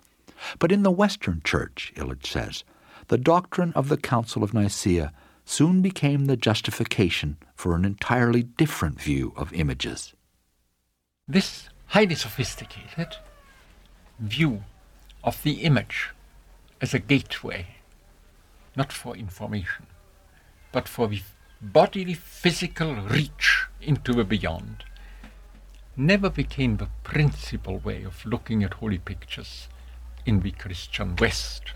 [0.59, 2.63] But in the Western Church, Illich says,
[3.07, 5.13] the doctrine of the Council of Nicaea
[5.45, 10.13] soon became the justification for an entirely different view of images.
[11.27, 13.17] This highly sophisticated
[14.19, 14.63] view
[15.23, 16.09] of the image
[16.81, 17.67] as a gateway,
[18.75, 19.85] not for information,
[20.71, 21.21] but for the
[21.71, 24.83] bodily physical reach into the beyond,
[25.95, 29.69] never became the principal way of looking at holy pictures
[30.25, 31.73] in the Christian West.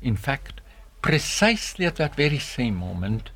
[0.00, 0.60] In fact,
[1.02, 3.30] precisely at that very same moment,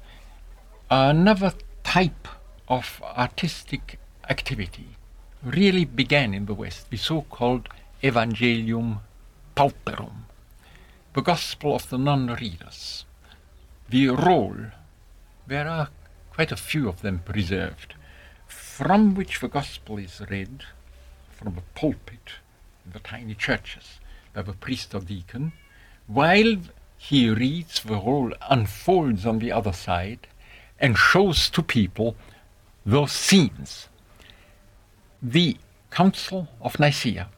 [0.90, 2.28] another type
[2.68, 4.96] of artistic activity
[5.42, 7.68] really began in the West, the so called
[8.02, 9.00] Evangelium
[9.56, 10.26] Pauperum,
[11.14, 13.04] the Gospel of the non readers.
[13.88, 14.54] The roll,
[15.48, 15.88] there are
[16.30, 17.94] quite a few of them preserved,
[18.46, 20.64] from which the Gospel is read
[21.30, 22.34] from the pulpit
[22.84, 23.98] in the tiny churches
[24.34, 25.52] by the priest or deacon,
[26.06, 26.56] while
[26.98, 30.26] he reads, the roll unfolds on the other side
[30.78, 32.14] and shows to people
[32.84, 33.88] those scenes.
[35.22, 35.56] The
[35.90, 37.28] Council of Nicaea,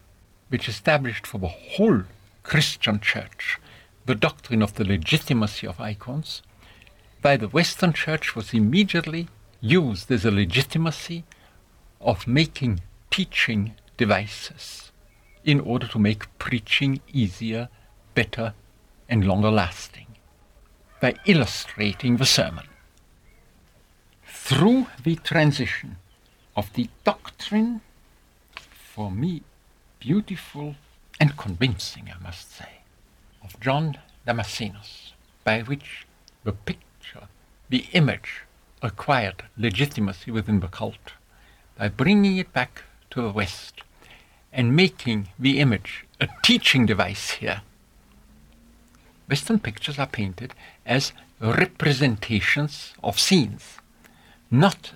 [0.49, 2.03] which established for the whole
[2.43, 3.59] Christian Church
[4.07, 6.43] the doctrine of the legitimacy of icons,
[7.23, 9.29] by the Western Church was immediately
[9.61, 11.25] used as a legitimacy
[12.01, 12.81] of making
[13.11, 14.91] teaching devices
[15.45, 17.69] in order to make preaching easier,
[18.15, 18.55] better,
[19.09, 20.07] and longer lasting
[21.01, 22.67] by illustrating the sermon.
[24.25, 25.97] Through the transition
[26.57, 27.81] of the doctrine,
[28.95, 29.43] for me,
[29.99, 30.77] beautiful
[31.19, 32.81] and convincing, I must say,
[33.43, 35.13] of John Damascenus,
[35.45, 36.07] by which
[36.45, 36.85] the picture,
[37.71, 38.43] the image,
[38.83, 41.15] acquired legitimacy within the cult,
[41.79, 43.81] by bringing it back to the West
[44.53, 47.63] and making the image a teaching device here
[49.31, 50.53] Western pictures are painted
[50.85, 53.79] as representations of scenes,
[54.51, 54.93] not,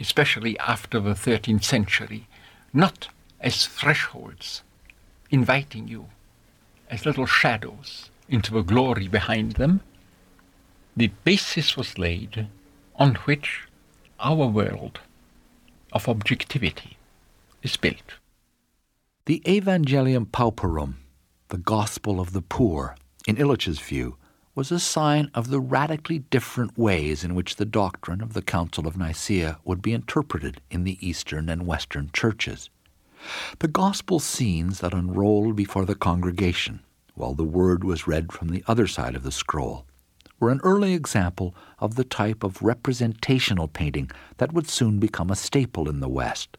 [0.00, 2.26] especially after the 13th century,
[2.72, 3.08] not
[3.40, 4.62] as thresholds,
[5.30, 6.06] inviting you
[6.90, 9.82] as little shadows into the glory behind them.
[10.94, 12.48] The basis was laid
[12.96, 13.66] on which
[14.20, 15.00] our world
[15.90, 16.98] of objectivity
[17.62, 18.18] is built.
[19.24, 20.96] The Evangelium Pauperum,
[21.48, 24.16] the gospel of the poor, in Illich's view,
[24.54, 28.86] was a sign of the radically different ways in which the doctrine of the Council
[28.86, 32.68] of Nicaea would be interpreted in the Eastern and Western churches.
[33.60, 36.80] The gospel scenes that unrolled before the congregation,
[37.14, 39.86] while the word was read from the other side of the scroll,
[40.42, 45.36] were an early example of the type of representational painting that would soon become a
[45.36, 46.56] staple in the West.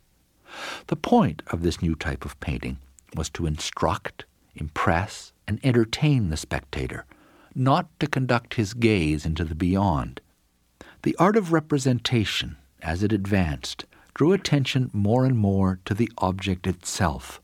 [0.87, 2.77] The point of this new type of painting
[3.13, 4.23] was to instruct,
[4.55, 7.05] impress, and entertain the spectator,
[7.53, 10.21] not to conduct his gaze into the beyond.
[11.01, 16.67] The art of representation, as it advanced, drew attention more and more to the object
[16.67, 17.41] itself,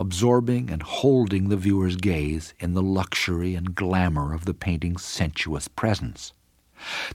[0.00, 5.68] absorbing and holding the viewer's gaze in the luxury and glamour of the painting's sensuous
[5.68, 6.32] presence.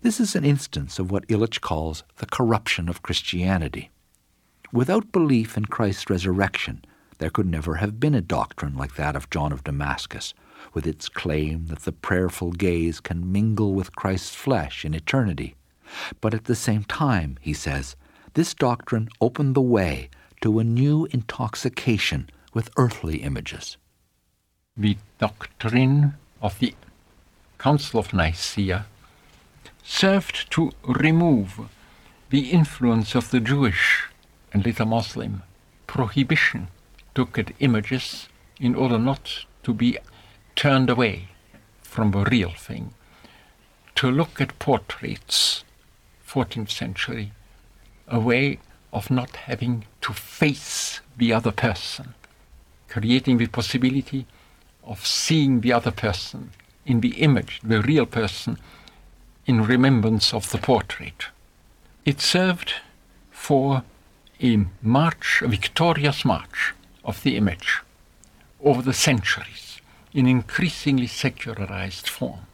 [0.03, 3.89] This is an instance of what Illich calls the corruption of Christianity.
[4.71, 6.85] Without belief in Christ's resurrection,
[7.17, 10.35] there could never have been a doctrine like that of John of Damascus,
[10.75, 15.55] with its claim that the prayerful gaze can mingle with Christ's flesh in eternity.
[16.21, 17.95] But at the same time, he says,
[18.35, 23.77] this doctrine opened the way to a new intoxication with earthly images.
[24.75, 26.73] The doctrine of the
[27.59, 28.85] Council of Nicaea
[29.83, 31.69] served to remove
[32.29, 34.05] the influence of the Jewish
[34.51, 35.43] and later Muslim
[35.85, 36.69] prohibition
[37.15, 38.27] look at images
[38.59, 39.97] in order not to be
[40.55, 41.27] turned away
[41.81, 42.93] from the real thing,
[43.95, 45.63] to look at portraits,
[46.27, 47.31] 14th century,
[48.07, 48.59] a way
[48.91, 52.13] of not having to face the other person,
[52.95, 54.25] creating the possibility
[54.85, 56.51] of seeing the other person
[56.85, 58.57] in the image, the real person,
[59.45, 61.25] in remembrance of the portrait.
[62.05, 62.75] It served
[63.31, 63.83] for
[64.41, 66.73] a march, a victorious march
[67.03, 67.81] of the image
[68.63, 69.81] over the centuries
[70.13, 72.47] in increasingly secularized form.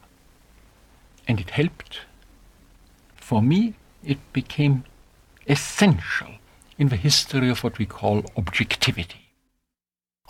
[1.27, 2.01] And it helped.
[3.15, 4.85] For me, it became
[5.47, 6.31] essential
[6.79, 9.30] in the history of what we call objectivity.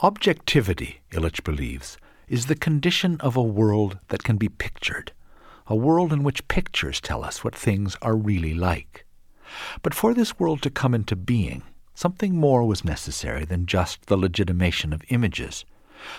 [0.02, 1.98] Objectivity, Illich believes,
[2.28, 5.12] is the condition of a world that can be pictured,
[5.68, 9.06] a world in which pictures tell us what things are really like.
[9.84, 14.18] But for this world to come into being, Something more was necessary than just the
[14.18, 15.66] legitimation of images.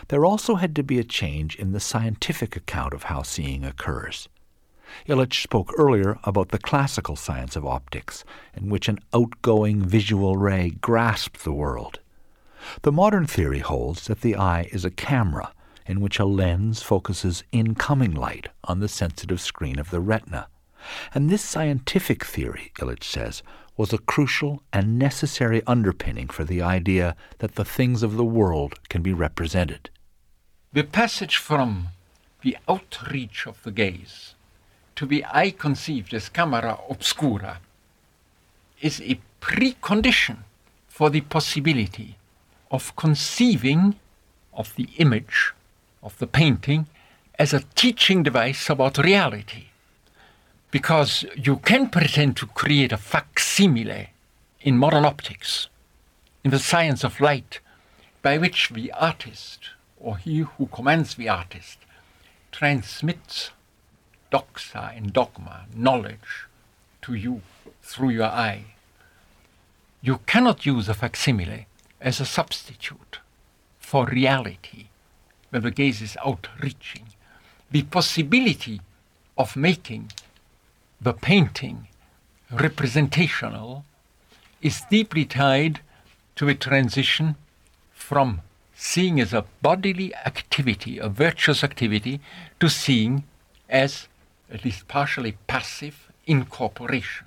[0.08, 4.28] There also had to be a change in the scientific account of how seeing occurs.
[5.08, 8.24] Illich spoke earlier about the classical science of optics,
[8.54, 11.98] in which an outgoing visual ray grasped the world.
[12.82, 15.52] The modern theory holds that the eye is a camera
[15.86, 20.48] in which a lens focuses incoming light on the sensitive screen of the retina.
[21.14, 23.42] And this scientific theory, Illich says,
[23.76, 28.74] was a crucial and necessary underpinning for the idea that the things of the world
[28.88, 29.90] can be represented.
[30.72, 31.88] The passage from
[32.42, 34.34] the outreach of the gaze
[34.96, 37.60] to be eye conceived as camera obscura
[38.80, 40.38] is a precondition
[40.88, 42.16] for the possibility
[42.72, 43.94] of conceiving
[44.54, 45.52] of the image
[46.02, 46.86] of the painting
[47.38, 49.66] as a teaching device about reality.
[50.70, 54.08] Because you can pretend to create a facsimile
[54.62, 55.68] in modern optics,
[56.42, 57.60] in the science of light,
[58.22, 59.60] by which the artist,
[60.00, 61.78] or he who commands the artist,
[62.50, 63.50] transmits
[64.32, 66.46] doxa and dogma, knowledge,
[67.02, 67.42] to you
[67.82, 68.64] through your eye.
[70.00, 71.66] You cannot use a facsimile
[72.02, 73.20] as a substitute
[73.78, 74.86] for reality
[75.50, 77.06] when the gaze is outreaching.
[77.70, 78.80] The possibility
[79.38, 80.12] of making
[81.00, 81.88] the painting
[82.50, 83.84] representational
[84.60, 85.80] is deeply tied
[86.36, 87.36] to a transition
[87.92, 88.42] from
[88.74, 92.20] seeing as a bodily activity, a virtuous activity,
[92.60, 93.24] to seeing
[93.68, 94.08] as
[94.50, 97.26] at least partially passive incorporation.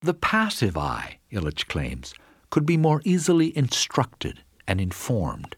[0.00, 2.14] The passive eye, Illich claims,
[2.50, 5.56] could be more easily instructed and informed.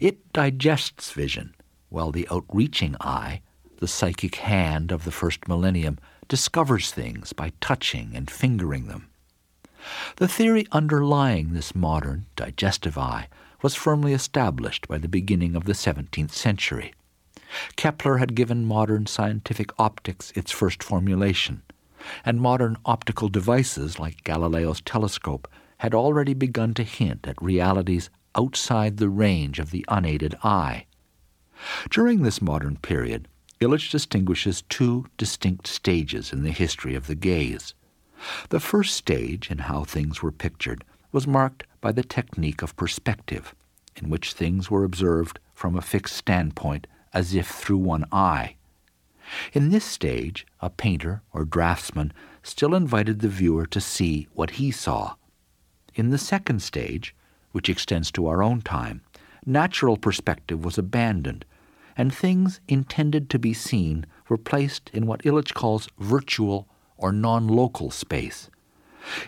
[0.00, 1.54] It digests vision,
[1.88, 3.42] while the outreaching eye,
[3.78, 9.08] the psychic hand of the first millennium, discovers things by touching and fingering them.
[10.16, 13.28] The theory underlying this modern, digestive eye
[13.62, 16.92] was firmly established by the beginning of the 17th century.
[17.76, 21.62] Kepler had given modern scientific optics its first formulation,
[22.24, 25.48] and modern optical devices like Galileo's telescope
[25.78, 30.86] had already begun to hint at realities outside the range of the unaided eye.
[31.90, 33.28] During this modern period,
[33.60, 37.74] Illich distinguishes two distinct stages in the history of the gaze.
[38.50, 43.54] The first stage in how things were pictured was marked by the technique of perspective,
[43.96, 48.56] in which things were observed from a fixed standpoint as if through one eye.
[49.52, 52.12] In this stage, a painter or draftsman
[52.42, 55.14] still invited the viewer to see what he saw.
[55.96, 57.14] In the second stage,
[57.52, 59.00] which extends to our own time,
[59.46, 61.46] natural perspective was abandoned,
[61.96, 66.68] and things intended to be seen were placed in what Illich calls virtual
[66.98, 68.50] or non local space.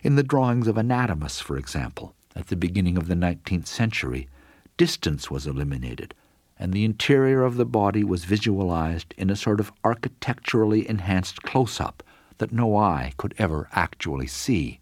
[0.03, 4.29] In the drawings of anatomists, for example, at the beginning of the 19th century,
[4.77, 6.15] distance was eliminated,
[6.59, 11.81] and the interior of the body was visualized in a sort of architecturally enhanced close
[11.81, 12.03] up
[12.37, 14.81] that no eye could ever actually see.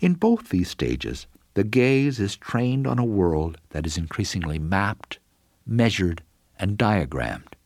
[0.00, 5.18] In both these stages, the gaze is trained on a world that is increasingly mapped,
[5.66, 6.22] measured,
[6.58, 7.56] and diagrammed.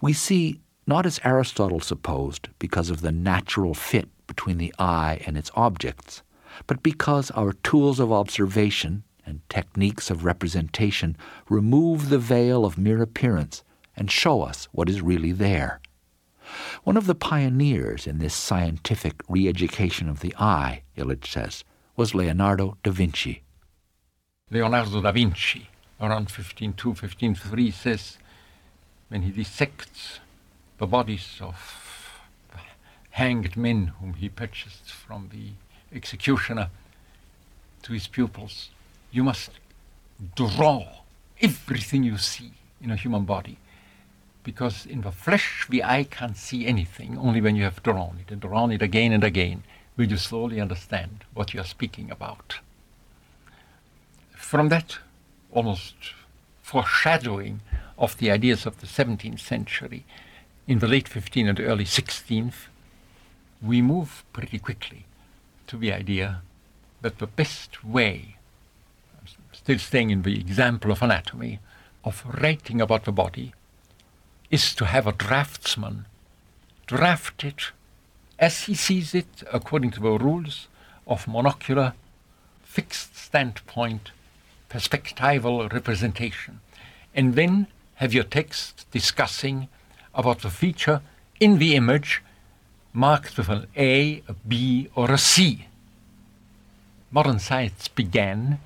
[0.00, 5.36] We see, not as Aristotle supposed, because of the natural fit between the eye and
[5.36, 6.22] its objects,
[6.66, 11.16] but because our tools of observation and techniques of representation
[11.48, 13.62] remove the veil of mere appearance
[13.96, 15.80] and show us what is really there.
[16.84, 21.64] One of the pioneers in this scientific re education of the eye, Illich says,
[21.96, 23.42] was Leonardo da Vinci.
[24.50, 25.68] Leonardo da Vinci,
[26.00, 28.18] around 1502, 1503, says
[29.08, 30.20] when he dissects
[30.78, 31.54] the bodies of
[33.10, 35.50] hanged men whom he purchased from the
[35.96, 36.68] executioner
[37.82, 38.70] to his pupils,
[39.12, 39.50] you must
[40.34, 40.84] draw
[41.40, 43.56] everything you see in a human body.
[44.44, 48.30] Because in the flesh, the eye can't see anything, only when you have drawn it
[48.30, 49.64] and drawn it again and again
[49.96, 52.58] will you slowly understand what you are speaking about.
[54.36, 54.98] From that
[55.50, 55.94] almost
[56.62, 57.60] foreshadowing
[57.96, 60.04] of the ideas of the 17th century,
[60.66, 62.66] in the late 15th and early 16th,
[63.62, 65.06] we move pretty quickly
[65.66, 66.42] to the idea
[67.00, 68.36] that the best way,
[69.52, 71.60] still staying in the example of anatomy,
[72.04, 73.54] of writing about the body
[74.50, 76.06] is to have a draftsman
[76.86, 77.72] draft it
[78.38, 80.68] as he sees it according to the rules
[81.06, 81.94] of monocular,
[82.62, 84.10] fixed standpoint,
[84.68, 86.60] perspectival representation.
[87.14, 89.68] And then have your text discussing
[90.14, 91.00] about the feature
[91.40, 92.22] in the image
[92.92, 95.66] marked with an A, a B, or a C.
[97.10, 98.58] Modern science began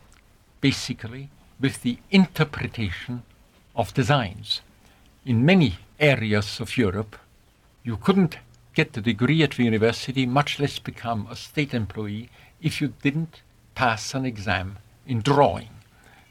[0.61, 1.29] basically
[1.61, 3.23] with the interpretation
[3.77, 4.61] of designs.
[5.29, 7.15] In many areas of Europe,
[7.85, 8.39] You couldn't
[8.73, 12.31] get the degree at the university, much less become a state employee,
[12.63, 13.43] if you didn't
[13.75, 15.69] pass an exam in drawing.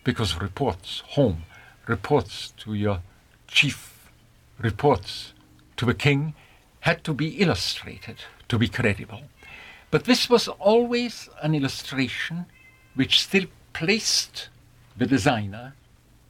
[0.03, 1.43] Because reports home,
[1.85, 3.03] reports to your
[3.47, 4.09] chief,
[4.57, 5.33] reports
[5.75, 6.33] to the king
[6.79, 8.17] had to be illustrated
[8.49, 9.25] to be credible.
[9.91, 12.47] But this was always an illustration
[12.95, 14.49] which still placed
[14.97, 15.75] the designer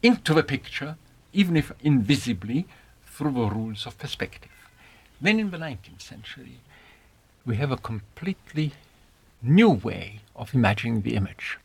[0.03, 0.97] into the picture,
[1.37, 2.65] even if invisibly,
[3.05, 4.49] through the rules of perspective.
[5.21, 6.57] Then in the 19th century,
[7.45, 8.71] we have a completely
[9.43, 11.59] new way of imagining the image.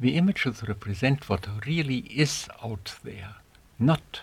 [0.00, 3.34] The image should represent what really is out there,
[3.78, 4.22] not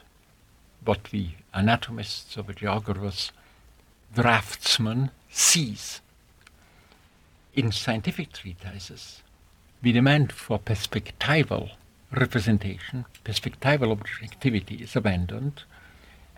[0.83, 3.31] what the anatomists or the geographers,
[4.15, 6.01] draftsman sees.
[7.53, 9.21] In scientific treatises,
[9.83, 11.69] we demand for perspectival
[12.11, 15.63] representation, perspectival objectivity is abandoned,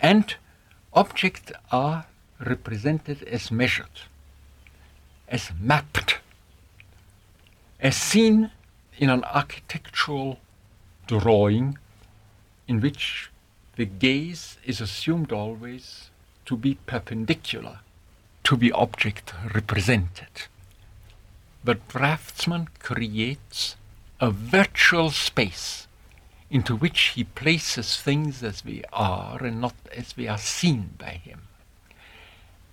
[0.00, 0.36] and
[0.92, 2.06] objects are
[2.38, 4.02] represented as measured,
[5.28, 6.18] as mapped,
[7.80, 8.50] as seen
[8.98, 10.38] in an architectural
[11.06, 11.76] drawing
[12.68, 13.30] in which
[13.76, 16.10] the gaze is assumed always
[16.46, 17.80] to be perpendicular
[18.44, 20.46] to the object represented.
[21.64, 23.76] The draftsman creates
[24.24, 25.86] a virtual space
[26.48, 31.10] into which he places things as we are and not as we are seen by
[31.10, 31.42] him.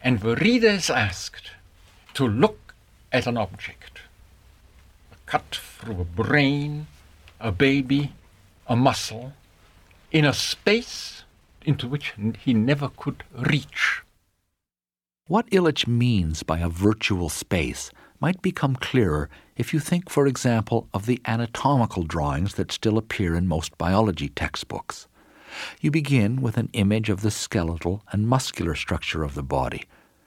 [0.01, 1.51] And the reader is asked
[2.13, 2.73] to look
[3.11, 3.99] at an object,
[5.11, 6.87] a cut through a brain,
[7.37, 8.13] a baby,
[8.65, 9.33] a muscle,
[10.09, 11.25] in a space
[11.65, 12.13] into which
[12.45, 14.03] he never could reach.
[15.27, 17.91] What Illich means by a virtual space
[18.21, 19.29] might become clearer
[19.61, 24.27] if you think, for example, of the anatomical drawings that still appear in most biology
[24.27, 25.07] textbooks.
[25.79, 29.83] You begin with an image of the skeletal and muscular structure of the body,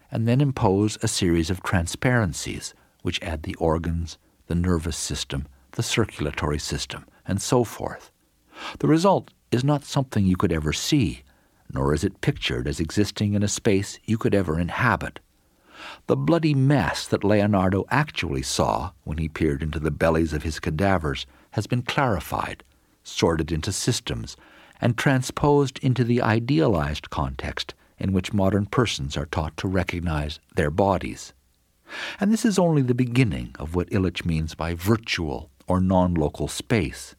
[0.08, 5.82] and then impose a series of transparencies which add the organs, the nervous system, the
[5.82, 8.12] circulatory system, and so forth.
[8.78, 11.24] The result is not something you could ever see,
[11.72, 15.18] nor is it pictured as existing in a space you could ever inhabit.
[16.06, 20.60] The bloody mess that Leonardo actually saw when he peered into the bellies of his
[20.60, 22.64] cadavers has been clarified,
[23.02, 24.36] sorted into systems,
[24.80, 30.70] and transposed into the idealized context in which modern persons are taught to recognize their
[30.70, 31.32] bodies.
[32.18, 36.48] And this is only the beginning of what Illich means by virtual or non local
[36.48, 37.14] space.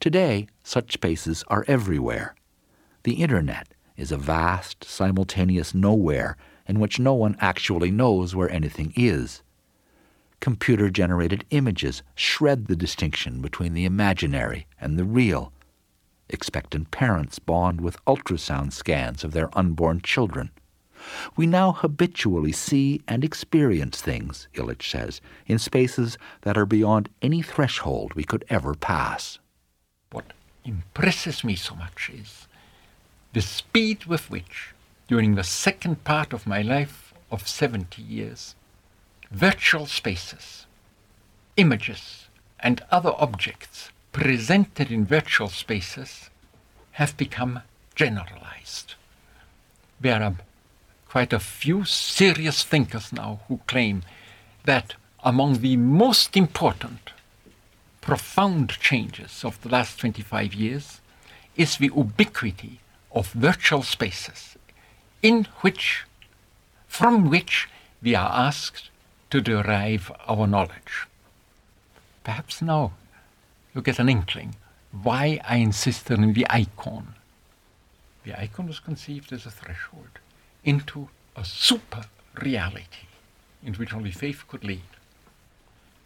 [0.00, 2.34] Today, such spaces are everywhere.
[3.02, 6.36] The Internet is a vast, simultaneous nowhere
[6.68, 9.42] in which no one actually knows where anything is.
[10.40, 15.52] Computer generated images shred the distinction between the imaginary and the real.
[16.28, 20.50] Expectant parents bond with ultrasound scans of their unborn children.
[21.36, 27.42] We now habitually see and experience things, Illich says, in spaces that are beyond any
[27.42, 29.38] threshold we could ever pass.
[30.10, 30.32] What
[30.64, 32.48] impresses me so much is
[33.32, 34.72] the speed with which
[35.08, 38.54] during the second part of my life of 70 years,
[39.30, 40.66] virtual spaces,
[41.56, 42.26] images,
[42.60, 46.30] and other objects presented in virtual spaces
[46.92, 47.60] have become
[47.94, 48.94] generalized.
[50.00, 50.34] There are
[51.08, 54.02] quite a few serious thinkers now who claim
[54.64, 54.94] that
[55.24, 57.10] among the most important,
[58.00, 61.00] profound changes of the last 25 years
[61.56, 62.80] is the ubiquity
[63.12, 64.55] of virtual spaces
[65.26, 66.04] in which,
[66.86, 67.68] from which
[68.00, 68.90] we are asked
[69.28, 71.08] to derive our knowledge.
[72.22, 72.92] Perhaps now
[73.74, 74.54] you get an inkling
[74.92, 77.14] why I insisted on the icon.
[78.22, 80.20] The icon was conceived as a threshold
[80.62, 82.04] into a super
[82.40, 83.08] reality
[83.64, 84.90] in which only faith could lead.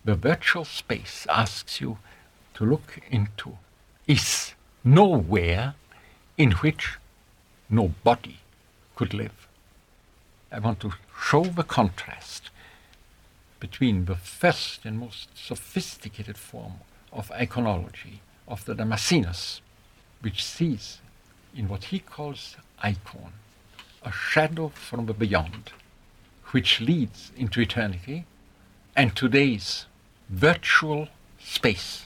[0.03, 1.99] The virtual space asks you
[2.55, 3.59] to look into
[4.07, 5.75] is nowhere
[6.39, 6.97] in which
[7.69, 8.39] no body
[9.01, 9.49] could live.
[10.53, 12.51] I want to show the contrast
[13.59, 16.75] between the first and most sophisticated form
[17.11, 19.63] of iconology of the Damascenus,
[20.21, 20.99] which sees
[21.57, 23.33] in what he calls icon
[24.03, 25.73] a shadow from the beyond,
[26.51, 28.27] which leads into eternity,
[28.95, 29.87] and today's
[30.29, 32.05] virtual space,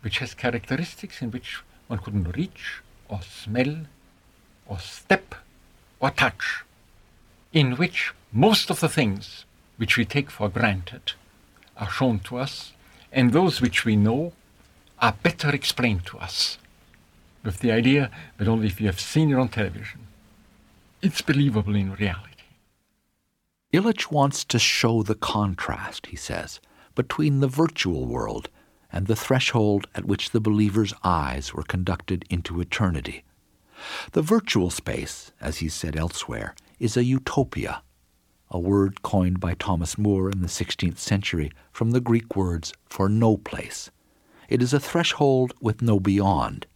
[0.00, 3.86] which has characteristics in which one couldn't reach or smell
[4.66, 5.36] or step
[6.00, 6.64] or touch,
[7.52, 9.44] in which most of the things
[9.76, 11.12] which we take for granted
[11.76, 12.72] are shown to us,
[13.12, 14.32] and those which we know
[15.00, 16.58] are better explained to us,
[17.44, 20.00] with the idea that only if you have seen it on television,
[21.00, 22.42] it's believable in reality.
[23.72, 26.58] Illich wants to show the contrast, he says,
[26.94, 28.48] between the virtual world
[28.92, 33.22] and the threshold at which the believer's eyes were conducted into eternity.
[34.12, 37.82] The virtual space, as he said elsewhere, is a utopia,
[38.50, 43.08] a word coined by Thomas More in the 16th century from the Greek words for
[43.08, 43.90] no place.
[44.48, 46.66] It is a threshold with no beyond.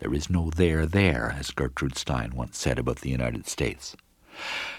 [0.00, 3.96] There is no there there, as Gertrude Stein once said about the United States.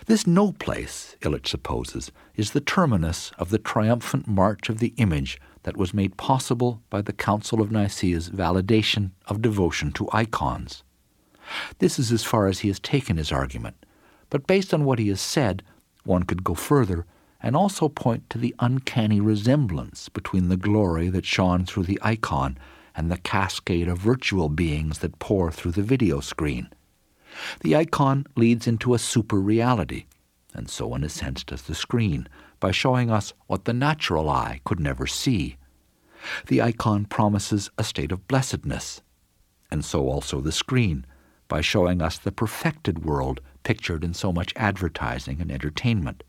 [0.05, 5.41] This no place, Illich supposes, is the terminus of the triumphant march of the image
[5.63, 10.83] that was made possible by the Council of Nicaea's validation of devotion to icons.
[11.79, 13.85] This is as far as he has taken his argument,
[14.29, 15.63] but based on what he has said,
[16.03, 17.05] one could go further
[17.41, 22.57] and also point to the uncanny resemblance between the glory that shone through the icon
[22.95, 26.69] and the cascade of virtual beings that pour through the video screen.
[27.61, 30.05] The icon leads into a super reality,
[30.53, 32.27] and so in a sense does the screen,
[32.59, 35.57] by showing us what the natural eye could never see.
[36.47, 39.01] The icon promises a state of blessedness,
[39.71, 41.05] and so also the screen,
[41.49, 46.23] by showing us the perfected world pictured in so much advertising and entertainment.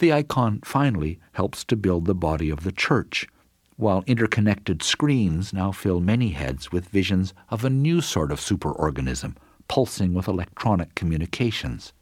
[0.00, 3.28] The icon finally helps to build the body of the church,
[3.76, 9.36] while interconnected screens now fill many heads with visions of a new sort of superorganism,
[9.68, 11.92] pulsing with electronic communications.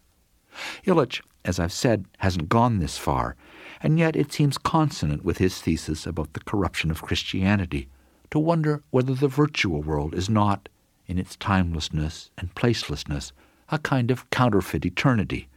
[0.87, 3.37] Illich, as I've said, hasn't gone this far,
[3.81, 7.89] and yet it seems consonant with his thesis about the corruption of Christianity
[8.31, 10.69] to wonder whether the virtual world is not,
[11.09, 13.33] in its timelessness and placelessness,
[13.71, 15.49] a kind of counterfeit eternity,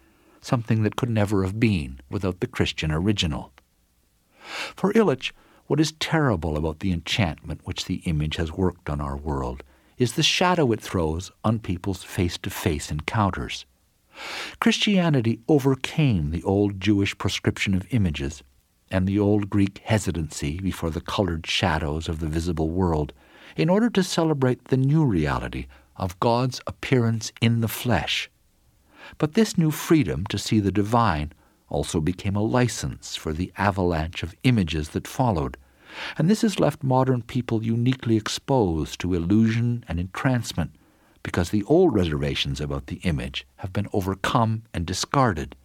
[0.41, 3.51] something that could never have been without the Christian original.
[4.75, 5.31] For Illich,
[5.67, 9.63] what is terrible about the enchantment which the image has worked on our world
[9.97, 13.65] is the shadow it throws on people's face to face encounters.
[14.59, 18.43] Christianity overcame the old Jewish prescription of images
[18.89, 23.13] and the old Greek hesitancy before the colored shadows of the visible world
[23.61, 28.27] in order to celebrate the new reality of God's appearance in the flesh.
[29.19, 31.31] But this new freedom to see the divine
[31.69, 35.57] also became a license for the avalanche of images that followed,
[36.17, 40.71] and this has left modern people uniquely exposed to illusion and entrancement
[41.21, 45.55] because the old reservations about the image have been overcome and discarded.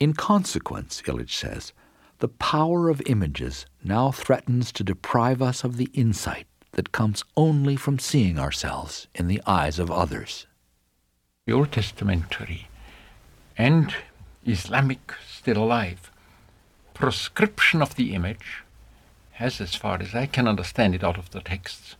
[0.00, 1.74] In consequence, Illich says,
[2.20, 7.76] the power of images now threatens to deprive us of the insight that comes only
[7.76, 10.46] from seeing ourselves in the eyes of others.
[11.46, 12.68] The Old Testamentary
[13.56, 13.94] and
[14.44, 16.10] Islamic still alive
[16.94, 18.62] proscription of the image
[19.32, 21.96] has, as far as I can understand it out of the texts,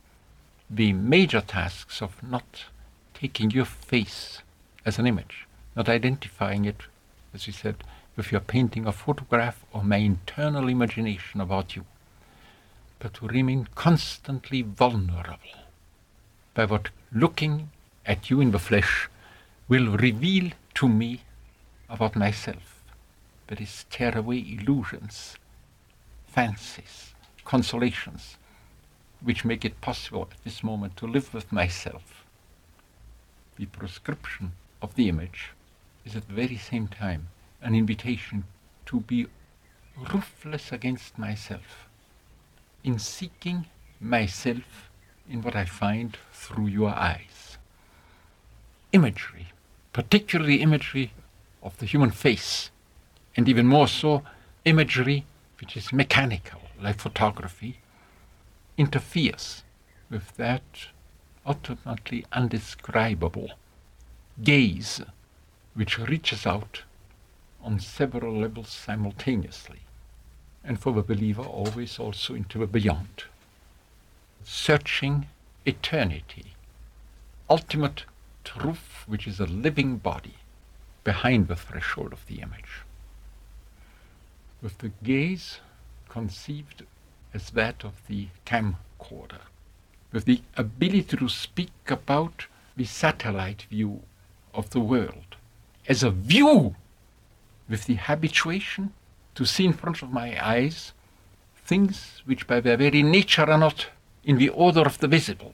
[0.69, 2.65] the major tasks of not
[3.13, 4.41] taking your face
[4.85, 6.83] as an image, not identifying it,
[7.33, 7.83] as you said,
[8.15, 11.85] with your painting or photograph or my internal imagination about you
[12.99, 15.65] but to remain constantly vulnerable.
[16.53, 17.69] By what looking
[18.05, 19.09] at you in the flesh
[19.67, 21.21] will reveal to me
[21.89, 22.83] about myself,
[23.47, 25.37] but is tear away illusions,
[26.27, 28.37] fancies, consolations,
[29.21, 32.25] which make it possible at this moment to live with myself.
[33.57, 35.51] The proscription of the image
[36.05, 37.27] is at the very same time
[37.61, 38.43] an invitation
[38.85, 39.27] to be
[39.97, 41.87] ruthless against myself
[42.85, 43.65] in seeking
[43.99, 44.91] myself
[45.27, 47.57] in what I find through your eyes.
[48.91, 49.47] Imagery,
[49.91, 51.11] particularly imagery
[51.63, 52.69] of the human face,
[53.35, 54.23] and even more so,
[54.65, 55.25] imagery
[55.59, 57.79] which is mechanical, like photography,
[58.77, 59.63] interferes
[60.11, 60.87] with that
[61.43, 63.49] ultimately undescribable
[64.43, 65.01] gaze
[65.73, 66.83] which reaches out
[67.63, 69.84] on several levels simultaneously
[70.65, 73.25] and for the believer always also into the beyond.
[74.43, 75.27] Searching
[75.65, 76.53] eternity,
[77.49, 78.05] ultimate
[78.43, 80.35] truth, which is a living body
[81.03, 82.81] behind the threshold of the image.
[84.61, 85.59] With the gaze
[86.09, 86.83] conceived
[87.33, 89.45] as that of the camcorder,
[90.11, 94.01] with the ability to speak about the satellite view
[94.53, 95.35] of the world
[95.87, 96.75] as a view
[97.69, 98.93] with the habituation
[99.35, 100.93] to see in front of my eyes
[101.65, 103.87] things which by their very nature are not
[104.23, 105.53] in the order of the visible.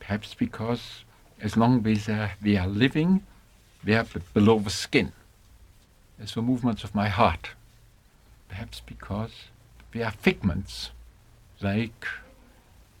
[0.00, 1.04] Perhaps because
[1.40, 3.22] as long as they are living,
[3.84, 5.12] they are below the skin,
[6.20, 7.50] as the movements of my heart.
[8.48, 9.32] Perhaps because
[9.92, 10.90] they are figments,
[11.60, 12.06] like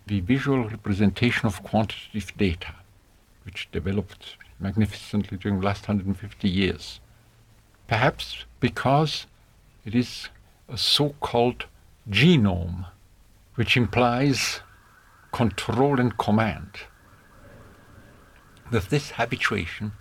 [0.06, 2.74] the visual representation of quantitative data,
[3.44, 7.00] which developed magnificently during the last 150 years.
[7.86, 9.26] Perhaps because
[9.88, 10.28] it is
[10.68, 11.64] a so called
[12.10, 12.84] genome,
[13.54, 14.60] which implies
[15.32, 16.68] control and command.
[18.70, 19.92] With this habituation,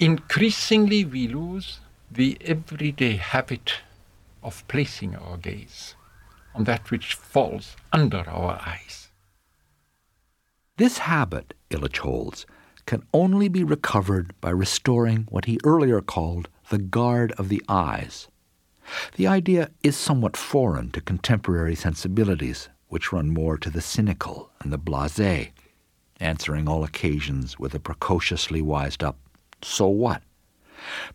[0.00, 1.80] increasingly we lose
[2.10, 3.74] the everyday habit
[4.42, 5.96] of placing our gaze
[6.54, 9.10] on that which falls under our eyes.
[10.78, 12.46] This habit, Illich holds,
[12.86, 18.28] can only be recovered by restoring what he earlier called the guard of the eyes.
[19.16, 24.72] The idea is somewhat foreign to contemporary sensibilities, which run more to the cynical and
[24.72, 25.50] the blase,
[26.20, 29.18] answering all occasions with a precociously wised up,
[29.62, 30.22] so what?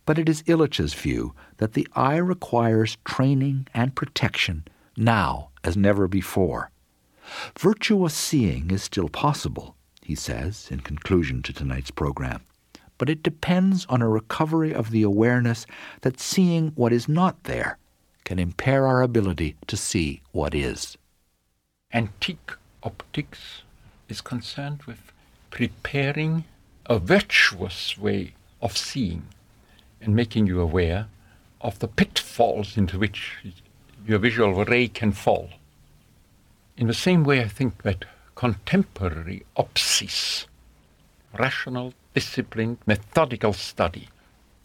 [0.05, 4.65] But it is Illich's view that the eye requires training and protection
[4.97, 6.71] now as never before.
[7.57, 12.41] Virtuous seeing is still possible, he says in conclusion to tonight's program,
[12.99, 15.65] but it depends on a recovery of the awareness
[16.01, 17.79] that seeing what is not there
[18.25, 20.95] can impair our ability to see what is.
[21.91, 22.51] Antique
[22.83, 23.63] optics
[24.07, 25.11] is concerned with
[25.49, 26.43] preparing
[26.85, 29.23] a virtuous way of seeing
[30.01, 31.07] and making you aware
[31.61, 33.37] of the pitfalls into which
[34.05, 35.49] your visual ray can fall.
[36.77, 40.45] In the same way, I think that contemporary opsis,
[41.37, 44.09] rational, disciplined, methodical study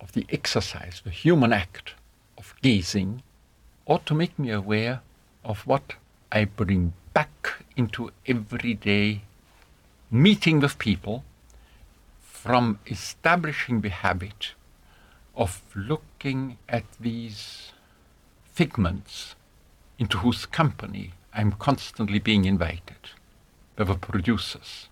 [0.01, 1.95] of the exercise, the human act
[2.39, 3.23] of gazing,
[3.87, 5.01] ought to make me aware
[5.45, 5.95] of what
[6.33, 9.23] I bring back into everyday
[10.11, 11.25] meeting with people
[12.21, 14.53] from establishing the habit
[15.37, 17.73] of looking at these
[18.45, 19.35] figments
[19.99, 23.11] into whose company I'm constantly being invited
[23.77, 24.89] by the producers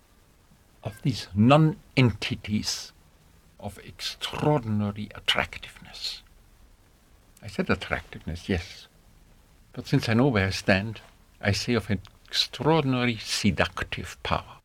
[0.85, 2.93] of these non entities
[3.61, 6.23] of extraordinary attractiveness.
[7.43, 8.87] I said attractiveness, yes,
[9.73, 11.01] but since I know where I stand,
[11.41, 14.62] I say of extraordinary seductive power.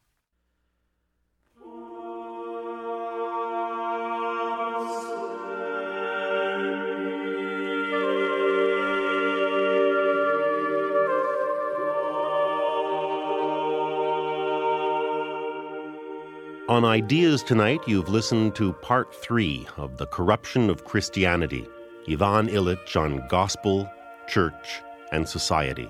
[16.69, 21.65] On Ideas tonight, you've listened to part three of The Corruption of Christianity
[22.09, 23.89] Ivan Illich on Gospel,
[24.27, 24.81] Church,
[25.13, 25.89] and Society.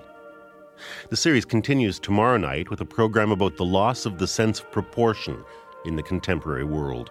[1.08, 4.70] The series continues tomorrow night with a program about the loss of the sense of
[4.70, 5.44] proportion
[5.84, 7.10] in the contemporary world.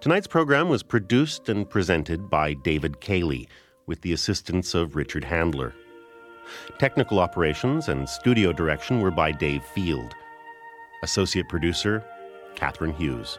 [0.00, 3.50] Tonight's program was produced and presented by David Cayley
[3.84, 5.74] with the assistance of Richard Handler.
[6.78, 10.14] Technical operations and studio direction were by Dave Field.
[11.02, 12.02] Associate producer
[12.54, 13.38] Catherine Hughes.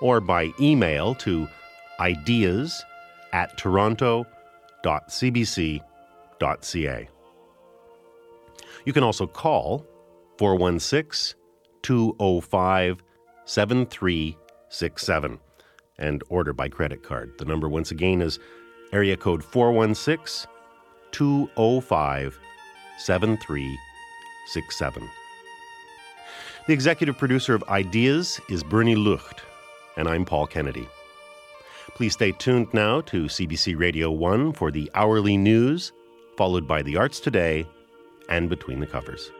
[0.00, 1.48] Or by email to
[1.98, 2.84] ideas
[3.32, 5.89] at toronto.cbc.ca
[6.40, 7.08] ca.
[8.84, 9.86] You can also call
[10.38, 11.38] 416
[11.82, 13.02] 205
[13.44, 15.38] 7367
[15.98, 17.32] and order by credit card.
[17.38, 18.38] The number, once again, is
[18.92, 20.50] area code 416
[21.12, 22.38] 205
[22.98, 25.08] 7367.
[26.66, 29.40] The executive producer of Ideas is Bernie Lucht,
[29.96, 30.88] and I'm Paul Kennedy.
[31.94, 35.92] Please stay tuned now to CBC Radio 1 for the hourly news
[36.40, 37.66] followed by the arts today
[38.30, 39.30] and between the covers.